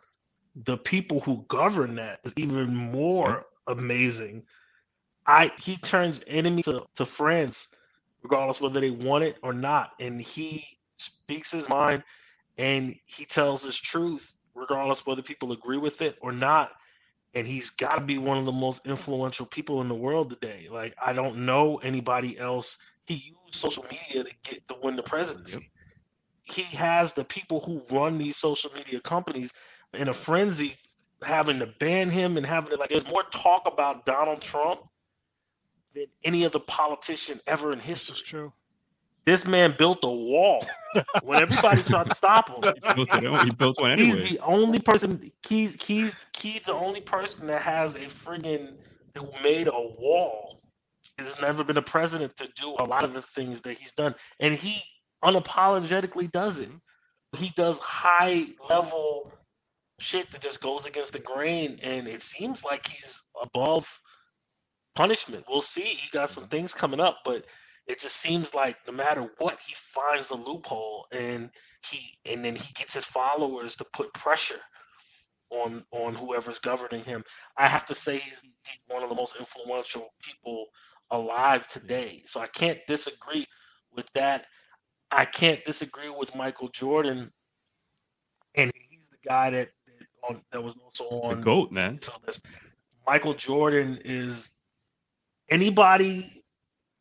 [0.64, 4.42] the people who govern that is even more amazing.
[5.26, 7.68] I he turns enemies to, to friends,
[8.22, 9.90] regardless whether they want it or not.
[10.00, 12.02] And he speaks his mind
[12.58, 16.72] and he tells his truth, regardless whether people agree with it or not.
[17.34, 20.68] And he's got to be one of the most influential people in the world today.
[20.70, 22.78] Like I don't know anybody else.
[23.06, 25.70] He used social media to get to win the presidency.
[26.42, 29.52] He has the people who run these social media companies
[29.94, 30.76] in a frenzy,
[31.22, 32.88] having to ban him and having to like.
[32.90, 34.80] There's more talk about Donald Trump
[35.94, 38.14] than any other politician ever in This history.
[38.16, 38.52] is true.
[39.28, 40.66] This man built a wall
[41.22, 42.72] when everybody tried to stop him.
[42.74, 45.30] He built, it, he built one He's the only person.
[45.46, 48.76] He's he's he's the only person that has a friggin'
[49.14, 50.62] who made a wall.
[51.18, 54.14] There's never been a president to do a lot of the things that he's done,
[54.40, 54.80] and he
[55.22, 56.70] unapologetically does it.
[57.36, 59.30] He does high level
[60.00, 64.00] shit that just goes against the grain, and it seems like he's above
[64.94, 65.44] punishment.
[65.50, 65.82] We'll see.
[65.82, 67.44] He got some things coming up, but
[67.88, 71.50] it just seems like no matter what, he finds the loophole, and
[71.90, 74.60] he and then he gets his followers to put pressure
[75.50, 77.24] on on whoever's governing him.
[77.56, 78.42] I have to say he's,
[78.88, 80.66] one of the most influential people
[81.10, 82.22] alive today.
[82.26, 83.46] So I can't disagree
[83.96, 84.46] with that.
[85.10, 87.32] I can't disagree with Michael Jordan,
[88.54, 91.98] and he's the guy that that, on, that was also on The goat, man.
[93.06, 94.50] Michael Jordan is
[95.50, 96.37] anybody.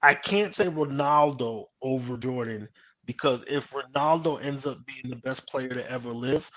[0.08, 2.70] I can't say Ronaldo over Jordan
[3.06, 6.50] because if Ronaldo ends up being the best player to ever live,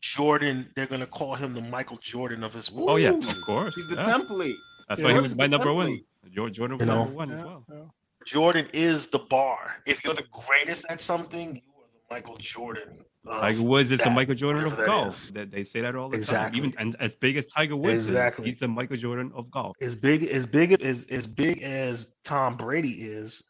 [0.00, 2.90] Jordan, they're gonna call him the Michael Jordan of his sport.
[2.90, 3.74] Oh yeah, of course.
[3.74, 4.18] He's the yeah.
[4.18, 4.54] template.
[4.88, 5.86] That's Yeah, why he was my number one.
[5.86, 6.04] template?
[6.32, 6.98] Jordan Jordan was You know?
[7.04, 7.64] number one as well.
[7.72, 7.84] yeah.
[8.26, 9.74] Jordan is the bar.
[9.86, 11.75] If you're the greatest at something, you are the
[12.10, 12.98] Michael Jordan.
[13.26, 15.14] of Tiger Woods is the Michael Jordan of that golf.
[15.14, 15.32] is.
[15.32, 16.60] That they say that all the Exactly.
[16.60, 16.66] time.
[16.68, 18.44] Even and as big as Tiger Woods Exactly.
[18.44, 19.76] is, he's the Michael Jordan of golf.
[19.80, 23.42] as big as big as as big as Tom Brady is,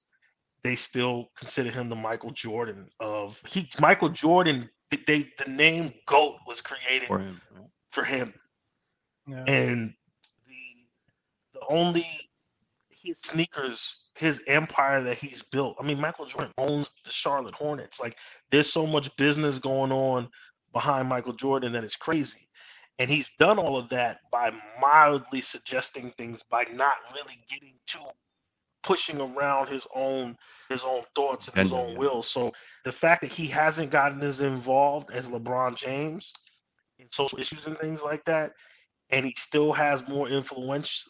[0.64, 4.70] they still consider him the Michael Jordan of he Michael Jordan
[5.07, 7.40] they the name GOAT was created for him.
[7.54, 7.66] right?
[7.90, 8.32] for him.
[9.26, 9.44] Yeah.
[9.46, 9.92] And
[10.46, 12.07] the the only
[12.90, 15.76] his sneakers, his empire that he's built.
[15.78, 18.00] I mean, Michael Jordan owns the Charlotte Hornets.
[18.00, 18.16] Like
[18.51, 20.28] there's so much business going on
[20.72, 22.49] behind Michael Jordan that is crazy.
[22.99, 28.01] And he's done all of that by mildly suggesting things, by not really getting too
[28.86, 30.36] pushing around his own
[30.68, 31.99] his own thoughts and his own yeah.
[31.99, 32.22] will.
[32.22, 32.53] So
[32.84, 36.32] the fact that he hasn't gotten as involved as LeBron James
[36.99, 38.53] in social issues and things like that,
[39.11, 41.09] and he still has more influence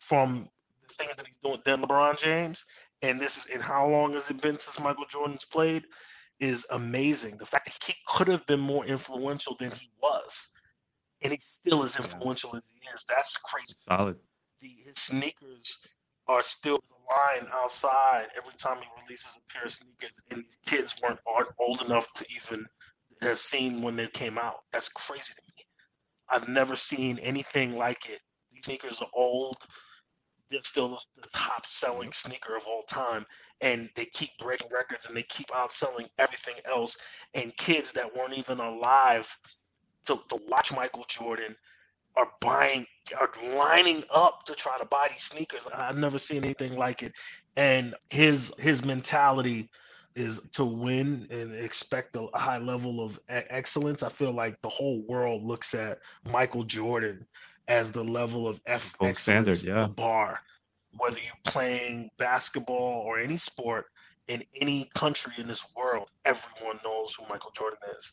[0.00, 0.48] from
[0.86, 2.64] the things that he's doing than LeBron James.
[3.02, 5.84] And this is and how long has it been since Michael Jordan's played
[6.40, 7.36] is amazing.
[7.38, 10.48] The fact that he could have been more influential than he was,
[11.22, 12.04] and he still is Yeah.
[12.04, 13.04] influential as he is.
[13.08, 13.74] That's crazy.
[13.88, 14.18] Solid.
[14.60, 15.86] The, his sneakers
[16.28, 20.58] are still the line outside every time he releases a pair of sneakers, and these
[20.66, 22.66] kids weren't aren't old enough to even
[23.22, 24.64] have seen when they came out.
[24.72, 25.64] That's crazy to me.
[26.28, 28.20] I've never seen anything like it.
[28.52, 29.56] These sneakers are old.
[30.50, 33.24] They're still the top selling sneaker of all time.
[33.60, 36.98] And they keep breaking records and they keep outselling everything else.
[37.34, 39.38] And kids that weren't even alive
[40.06, 41.56] to, to watch Michael Jordan
[42.16, 42.86] are buying,
[43.18, 45.68] are lining up to try to buy these sneakers.
[45.72, 47.12] I've never seen anything like it.
[47.56, 49.70] And his his mentality
[50.14, 54.02] is to win and expect a high level of excellence.
[54.02, 57.26] I feel like the whole world looks at Michael Jordan
[57.68, 59.82] as the level of F excellence, standard, yeah.
[59.82, 60.40] the bar.
[60.98, 63.86] Whether you're playing basketball or any sport
[64.28, 68.12] in any country in this world, everyone knows who Michael Jordan is,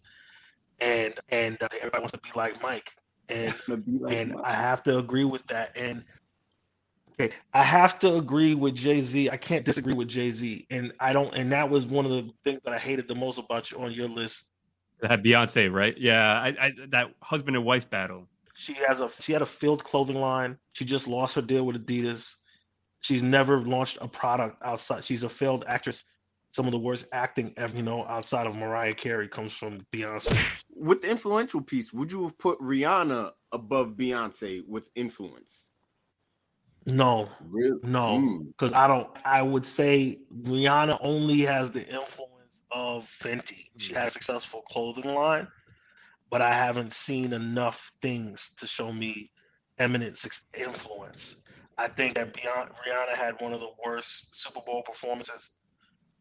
[0.79, 2.95] and and uh, everybody wants to be like Mike.
[3.29, 3.79] And like
[4.13, 4.43] and Mike.
[4.43, 5.75] I have to agree with that.
[5.75, 6.03] And
[7.13, 9.29] okay, I have to agree with Jay Z.
[9.29, 10.67] I can't disagree with Jay Z.
[10.69, 11.33] And I don't.
[11.35, 13.91] And that was one of the things that I hated the most about you on
[13.91, 14.45] your list.
[15.01, 15.97] That Beyonce, right?
[15.97, 18.27] Yeah, I, I that husband and wife battle.
[18.55, 20.57] She has a she had a field clothing line.
[20.73, 22.35] She just lost her deal with Adidas.
[23.03, 25.03] She's never launched a product outside.
[25.03, 26.03] She's a failed actress.
[26.51, 30.37] Some of the worst acting ever, you know, outside of Mariah Carey comes from Beyonce.
[30.69, 35.71] With the influential piece, would you have put Rihanna above Beyonce with influence?
[36.85, 37.79] No, Really?
[37.83, 38.47] No, Mm.
[38.47, 39.09] because I don't.
[39.25, 43.69] I would say Rihanna only has the influence of Fenty.
[43.77, 45.47] She has a successful clothing line,
[46.29, 49.31] but I haven't seen enough things to show me
[49.79, 50.23] eminent
[50.57, 51.37] influence.
[51.77, 55.51] I think that Beyond, Rihanna had one of the worst Super Bowl performances.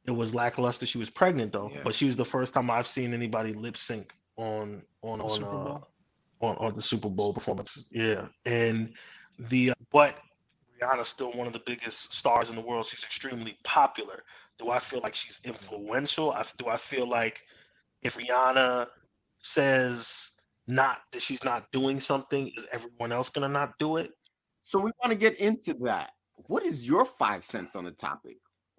[0.07, 0.86] It was lackluster.
[0.86, 1.82] She was pregnant though, Yeah.
[1.84, 5.30] but she was the first time I've seen anybody lip sync on on The on
[5.30, 5.78] Super uh,
[6.40, 7.88] on on the Super Bowl performances.
[7.92, 8.94] Yeah, and
[9.38, 10.16] the but
[10.80, 12.86] Rihanna's still one of the biggest stars in the world.
[12.86, 14.24] She's extremely popular.
[14.59, 16.32] Do I feel like she's influential?
[16.32, 17.42] I, do I feel like
[18.03, 18.88] if Rihanna
[19.38, 20.32] says
[20.66, 24.11] not that she's not doing something, is everyone else gonna not do it?
[24.62, 26.12] So we want to get into that.
[26.46, 28.36] What is your five cents on the topic?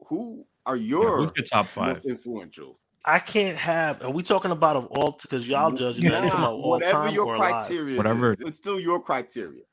[0.08, 2.02] Who are Yeah, your who's your top most five?
[2.06, 2.80] influential?
[3.06, 4.02] I can't have.
[4.02, 5.18] Are we talking about of all?
[5.22, 6.04] Because y'all judging.
[6.04, 6.12] Yeah.
[6.12, 6.22] Yeah.
[6.22, 8.34] Talking about all Whatever time your criteria, Whatever.
[8.34, 9.64] is, it's still your criteria.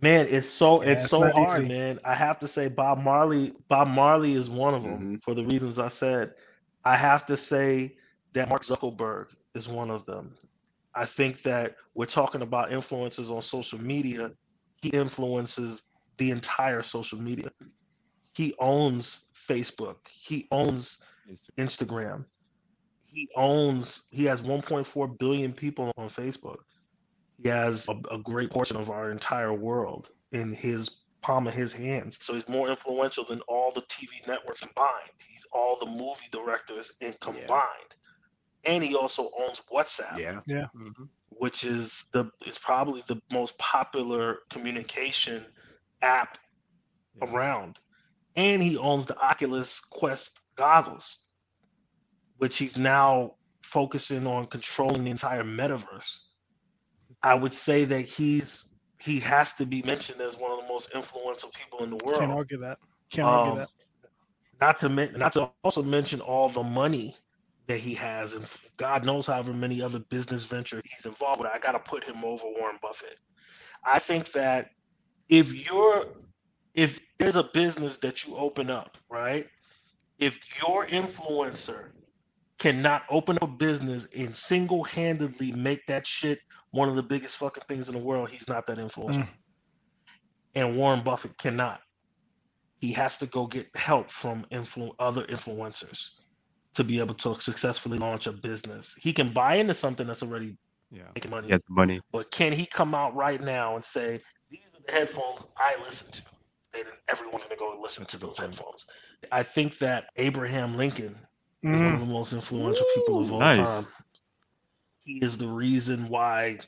[0.00, 1.68] Man, it's so Yeah, it's it's so hard, easy.
[1.68, 2.00] man.
[2.04, 3.54] I have to say Bob Marley.
[3.68, 5.22] Bob Marley is one of them Mhm.
[5.22, 6.34] for the reasons I said.
[6.84, 7.96] I have to say
[8.32, 10.36] that Mark Zuckerberg is one of them.
[10.94, 14.32] I think that we're talking about influences on social media.
[14.82, 15.82] He influences
[16.18, 17.50] the entire social media.
[18.32, 19.96] He owns Facebook.
[20.08, 20.98] He owns
[21.58, 22.24] Instagram.
[23.06, 24.02] He owns.
[24.10, 26.58] He has 1.4 billion people on Facebook.
[27.42, 30.90] He has a, a great portion of our entire world in his
[31.22, 32.18] palm of his hands.
[32.20, 35.10] So he's more influential than all the TV networks combined.
[35.26, 37.94] He's all the movie directors in combined.
[38.64, 40.66] And he also owns WhatsApp, Yeah.
[40.76, 41.04] Mm-hmm.
[41.40, 45.42] Which is the is probably the most popular communication
[46.02, 46.36] app
[47.22, 47.80] around.
[48.36, 51.20] And he owns the Oculus Quest goggles,
[52.36, 56.18] which he's now focusing on controlling the entire metaverse.
[57.22, 58.66] I would say that he's
[59.00, 62.20] he has to be mentioned as one of the most influential people in the world.
[62.20, 62.78] Can't argue that.
[63.10, 63.68] Can't argue Um, that.
[64.60, 67.16] Not to men- not to also mention all the money
[67.70, 68.44] that he has, and
[68.78, 71.50] God knows however many other business ventures he's involved with.
[71.54, 73.16] I got to put him over Warren Buffett.
[73.84, 74.70] I think that
[75.28, 76.06] if you're
[76.74, 79.46] if there's a business that you open up, right?
[80.18, 81.90] If your influencer
[82.58, 86.40] cannot open up a business and single-handedly make that shit
[86.72, 89.22] one of the biggest fucking things in the world, he's not that influential.
[89.22, 89.28] Mm.
[90.56, 91.80] And Warren Buffett cannot.
[92.80, 96.19] He has to go get help from influ- other influencers
[96.74, 98.94] to be able to successfully launch a business.
[98.98, 100.56] He can buy into something that's already
[100.90, 101.02] Yeah.
[101.14, 101.46] making money.
[101.46, 102.00] He has money.
[102.12, 106.10] But can he come out right now and say, these are the headphones I listen
[106.12, 106.22] to?
[106.72, 108.86] Then everyone's going to go listen to those headphones.
[109.32, 111.16] I think that Abraham Lincoln
[111.62, 112.00] is one of Mm.
[112.00, 113.66] the most influential people of all Nice.
[113.66, 113.86] time.
[115.04, 116.58] He is the reason why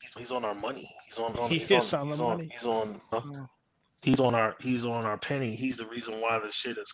[0.00, 0.90] he's, he's on our money.
[1.04, 2.48] He's on, on He he's is on, on the he's money.
[2.52, 3.22] He's on huh?
[3.30, 3.46] Yeah.
[4.02, 5.54] he's on our he's on our penny.
[5.54, 6.92] He's the reason why this shit is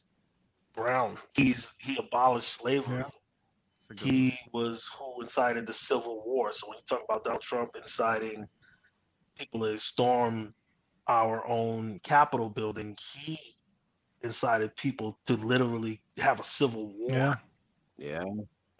[0.74, 1.18] brown.
[1.34, 2.98] He's he abolished slavery.
[2.98, 3.08] Yeah.
[3.88, 6.52] That's a He was who incited the Civil War.
[6.52, 8.46] So when you talk about Donald Trump inciting
[9.38, 10.54] people to storm
[11.08, 13.38] our own Capitol building, he
[14.22, 17.10] incited people to literally have a civil war.
[17.10, 17.34] Yeah.
[17.98, 18.24] Yeah.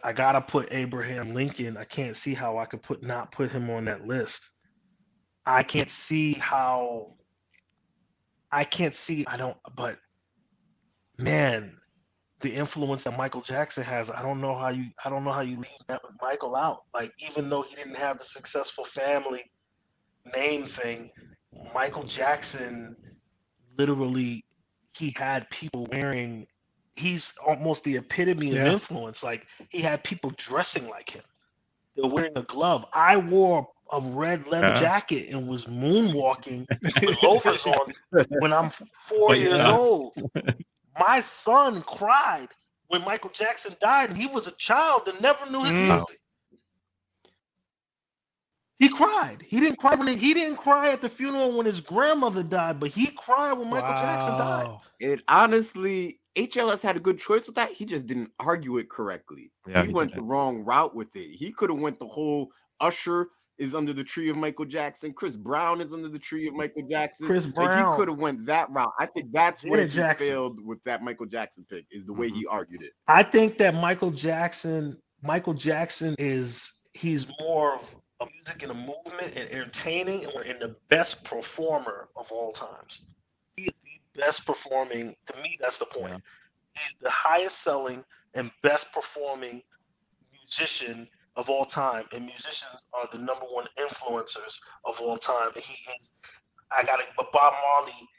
[0.03, 1.77] I gotta put Abraham Lincoln.
[1.77, 4.49] I can't see how I could put not put him on that list.
[5.45, 7.13] I can't see how.
[8.51, 9.25] I can't see.
[9.27, 9.57] I don't.
[9.75, 9.97] But
[11.17, 11.77] man,
[12.43, 14.11] the influence that Michael Jackson has.
[14.11, 14.85] I don't know how you.
[15.03, 16.83] I don't know how you leave that Michael out.
[16.93, 19.49] Like even though he didn't have the successful family
[20.35, 21.09] name thing,
[21.73, 22.95] Michael Jackson
[23.77, 24.45] literally
[24.95, 26.45] he had people wearing
[26.95, 29.23] he's almost the epitome of influence.
[29.23, 31.23] Like he had people dressing like him.
[31.95, 32.85] They're wearing a glove.
[32.93, 34.73] I wore a red leather Yeah.
[34.73, 36.65] jacket and was moonwalking
[37.01, 37.93] with loafers on
[38.39, 38.69] when I'm
[39.07, 39.75] four years yeah.
[39.77, 40.15] old.
[40.99, 42.49] My son cried
[42.87, 45.81] when Michael Jackson died, and he was a child that never knew his Mm.
[45.95, 46.19] music.
[48.79, 49.41] He cried.
[49.41, 52.79] He didn't cry when he, he didn't cry at the funeral when his grandmother died,
[52.79, 54.77] but he cried when Michael Jackson died.
[54.99, 57.71] It honestly, HLS had a good choice with that.
[57.71, 59.51] He just didn't argue it correctly.
[59.67, 61.31] Yeah, he, he went the wrong route with it.
[61.35, 62.51] He could have went the whole
[62.81, 63.29] Usher
[63.63, 65.13] is under the tree of Michael Jackson.
[65.13, 67.25] Chris Brown is under the tree of Michael Jackson.
[67.25, 67.91] Chris Like Brown.
[67.91, 68.91] he could have went that route.
[68.99, 70.27] I think that's where he Jackson.
[70.27, 71.85] failed with that Michael Jackson pick.
[71.91, 72.35] Is the way mm-hmm.
[72.35, 72.91] he argued it.
[73.07, 78.75] I think that Michael Jackson, Michael Jackson is he's more of a music and a
[78.75, 83.07] movement and entertaining and, and the best performer of all times.
[83.55, 85.15] He is the best performing.
[85.27, 86.21] To me, that's the point.
[86.75, 88.03] He's the highest selling
[88.33, 89.61] and best performing
[90.31, 95.49] musician of all time, and musicians are the number one influencers of all time.
[95.55, 96.11] And he is.
[96.75, 98.09] I got it, but Bob Marley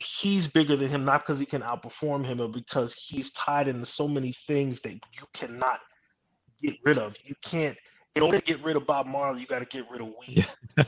[0.00, 3.86] he's bigger than him, not because he can outperform him, but because he's tied into
[3.86, 5.80] so many things that you cannot
[6.62, 7.16] get rid of.
[7.24, 7.78] You can't.
[8.16, 10.46] In order to get rid of Bob Marley, you got to get rid of weed.
[10.76, 10.84] you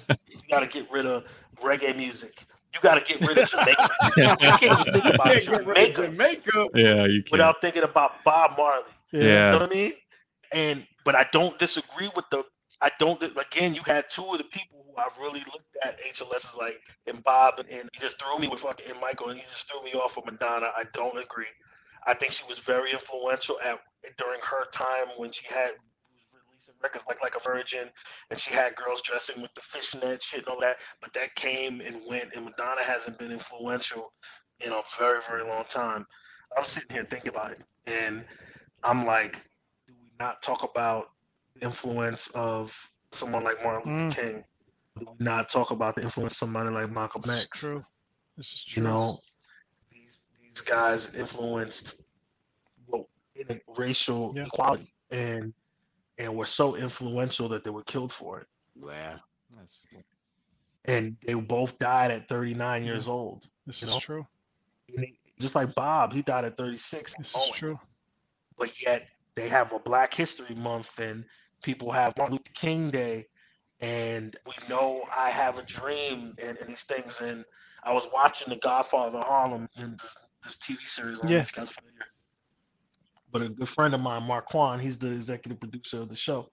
[0.50, 1.24] got to get rid of
[1.60, 2.44] reggae music.
[2.74, 3.88] You got to get rid of Jamaica.
[4.16, 6.68] you can't even think about Can't get rid of Jamaica Jamaica.
[6.74, 7.32] Yeah, you can.
[7.32, 8.84] without thinking about Bob Marley.
[9.12, 9.20] yeah.
[9.20, 9.92] You know what I mean?
[10.52, 12.44] And but I don't disagree with the
[12.80, 13.74] I don't again.
[13.74, 17.22] You had two of the people who I've really looked at HLS is like and
[17.22, 19.82] Bob and, and he just threw me with fucking and Michael and he just threw
[19.84, 20.68] me off with Madonna.
[20.76, 21.46] I don't agree.
[22.06, 23.78] I think she was very influential at
[24.18, 25.70] during her time when she had
[26.32, 27.88] releasing records like like a Virgin
[28.30, 30.78] and she had girls dressing with the fishnet shit and all that.
[31.00, 34.12] But that came and went and Madonna hasn't been influential
[34.60, 36.04] in a very very long time.
[36.56, 38.24] I'm sitting here thinking about it and
[38.82, 39.40] I'm like,
[40.22, 41.10] not talk about
[41.54, 42.72] the influence of
[43.10, 44.22] someone like Martin Luther mm.
[44.22, 44.44] King?
[45.18, 47.60] Not talk about the influence of somebody like Malcolm This is X?
[47.60, 47.82] true.
[48.36, 48.82] This is true.
[48.82, 49.18] You know,
[49.90, 52.02] these these guys influenced
[52.86, 54.44] well, in racial Yeah.
[54.46, 55.52] equality and
[56.18, 58.46] and were so influential that they were killed for it.
[58.76, 59.18] Yeah.
[59.56, 59.76] That's
[60.84, 63.48] And they both died at 39 years old.
[63.66, 63.98] this is know?
[63.98, 64.26] true.
[64.94, 67.14] And they- just like Bob, he died at 36.
[67.18, 67.78] This is true.
[68.58, 71.24] but yet they have a Black History Month and
[71.62, 73.26] people have Martin Luther King Day,
[73.80, 77.20] and we know I have a dream and, and these things.
[77.20, 77.44] And
[77.84, 81.20] I was watching The Godfather of Harlem in this, this TV series.
[81.24, 81.40] I Yeah.
[81.40, 81.82] if you guys are.
[83.32, 86.50] But a good friend of mine, Marquand, he's the executive producer of the show,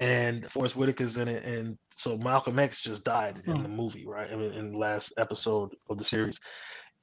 [0.00, 1.44] and Forest Whitaker's in it.
[1.44, 3.62] And so Malcolm X just died in Hmm.
[3.62, 4.32] the movie, right?
[4.32, 6.38] I mean, in the last episode of the series.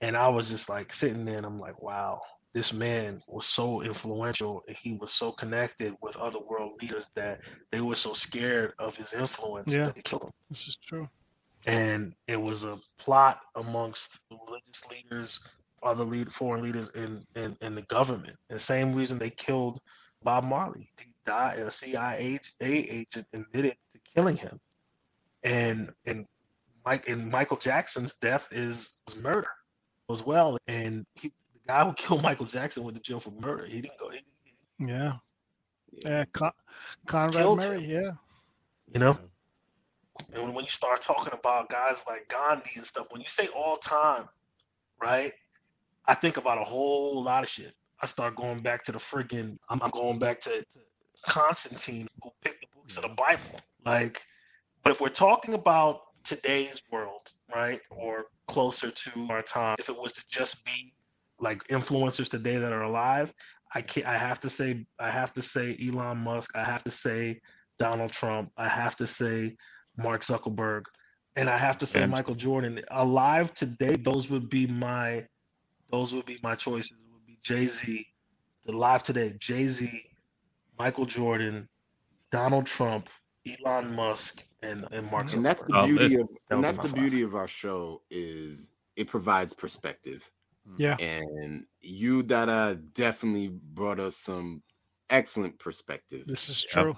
[0.02, 2.22] And I was just like sitting there and I'm like, wow,
[2.54, 7.42] this man was so influential and he was so connected with other world leaders that
[7.72, 9.86] they were so scared of his influence Yeah.
[9.86, 10.32] that they killed him.
[10.50, 11.08] This is true.
[11.66, 15.40] And it was a plot amongst religious leaders,
[15.82, 18.36] other lead foreign leaders in, in, in the government.
[18.50, 19.80] And the same reason they killed
[20.24, 20.90] Bob Marley.
[21.00, 24.60] He died a CIA agent admitted to killing him.
[25.44, 26.26] And and
[26.86, 29.48] Mike and Michael Jackson's death is, is murder
[30.12, 30.58] as well.
[30.68, 31.32] And he,
[31.68, 33.65] guy who killed Michael Jackson went to jail for murder.
[33.65, 34.10] He didn't go.
[34.10, 34.19] He,
[34.80, 35.14] Yeah.
[36.06, 36.26] Yeah.
[36.34, 36.52] Con-
[37.07, 37.81] Conrad Killed Murray.
[37.81, 37.90] him.
[37.90, 38.11] Yeah.
[38.94, 39.18] you know.
[40.34, 43.48] And when, when you start talking about guys like Gandhi and stuff, when you say
[43.48, 44.27] all time,
[45.02, 45.34] right?
[46.06, 47.73] I think about a whole lot of shit.
[48.02, 50.80] I start going back to the friggin' I'm, I'm going back to, to
[51.27, 53.61] Constantine who picked the books of the Bible.
[53.85, 54.22] Like,
[54.84, 59.98] but if we're talking about today's world, right, or closer to our time, if it
[59.98, 60.94] was to just be
[61.44, 63.34] like influencers today that are alive,
[63.76, 64.07] I can't.
[64.07, 66.52] I have to say, I have to say Elon Musk.
[66.56, 67.41] I have to say
[67.80, 68.52] Donald Trump.
[68.57, 69.56] I have to say
[69.98, 70.84] Mark Zuckerberg,
[71.36, 72.06] and I have to say Yeah.
[72.18, 72.82] Michael Jordan.
[72.91, 75.26] Alive today, those would be my,
[75.91, 76.91] those would be my choices.
[76.91, 78.06] It would be Jay Z,
[78.68, 79.90] alive today, Jay Z,
[80.80, 81.68] Michael Jordan,
[82.32, 83.10] Donald Trump,
[83.45, 85.34] Elon Musk, and and Mark Zuckerberg.
[85.38, 86.95] And that's the Oh, beauty this- of that and that's the five.
[87.02, 90.30] beauty of our show is it provides perspective.
[90.77, 90.95] Yeah.
[90.98, 94.64] And you Dada definitely brought us some
[95.10, 96.27] excellent perspective.
[96.27, 96.72] This is Yep.
[96.72, 96.95] true.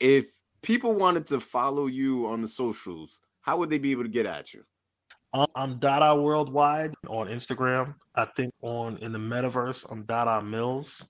[0.00, 0.26] If
[0.62, 4.26] people wanted to follow you on the socials, how would they be able to get
[4.26, 4.64] at you?
[5.34, 7.94] Um, I'm Dada Worldwide on Instagram.
[8.14, 11.04] I think on in the metaverse, I'm Dada Mills,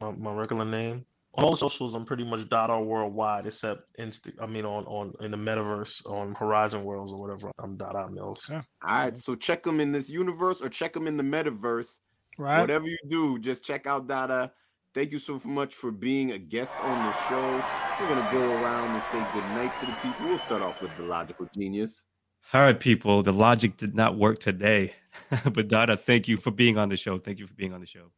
[0.00, 1.04] my, my regular name.
[1.38, 4.32] On all socials, I'm pretty much Dada Worldwide, except Insta.
[4.40, 8.10] I mean, on on in the metaverse, on Horizon Worlds or whatever, um, I'm Dada
[8.10, 8.44] Mills.
[8.50, 8.56] Okay.
[8.56, 11.98] All right, so check them in this universe or check them in the metaverse.
[12.38, 12.60] Right.
[12.60, 14.50] Whatever you do, just check out Dada.
[14.94, 17.64] Thank you so much for being a guest on the show.
[18.00, 20.26] We're gonna go around and say good night to the people.
[20.26, 22.06] We'll start off with the logical genius.
[22.52, 23.22] All right, people.
[23.22, 24.94] The logic did not work today,
[25.52, 27.16] but Dada, thank you for being on the show.
[27.18, 28.10] Thank you for being on the show.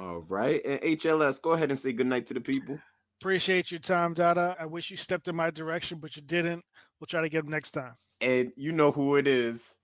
[0.00, 2.78] All right, and HLS, go ahead and say good night to the people.
[3.20, 4.54] Appreciate your time, Dada.
[4.60, 6.64] I wish you stepped in my direction, but you didn't.
[7.00, 7.94] We'll try to get him next time.
[8.20, 9.74] And you know who it is.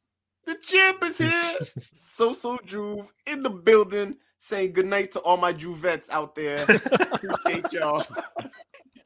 [0.46, 1.58] The champ is here.
[1.94, 6.62] Soso Juv in the building, saying good night to all my Juvettes out there.
[6.68, 8.06] Appreciate y'all.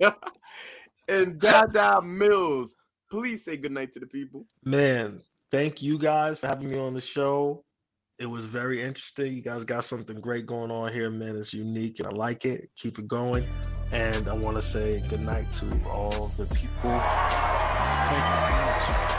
[1.09, 2.77] and Dada Mills,
[3.11, 4.47] please say good night to the people.
[4.63, 7.65] Man, thank you guys for having me on the show.
[8.19, 9.33] It was very interesting.
[9.33, 11.37] You guys got something great going on here, man.
[11.37, 12.69] It's unique and I like it.
[12.75, 13.47] Keep it going.
[13.93, 16.91] And I want to say good night to all the people.
[18.09, 19.18] Thank you so much.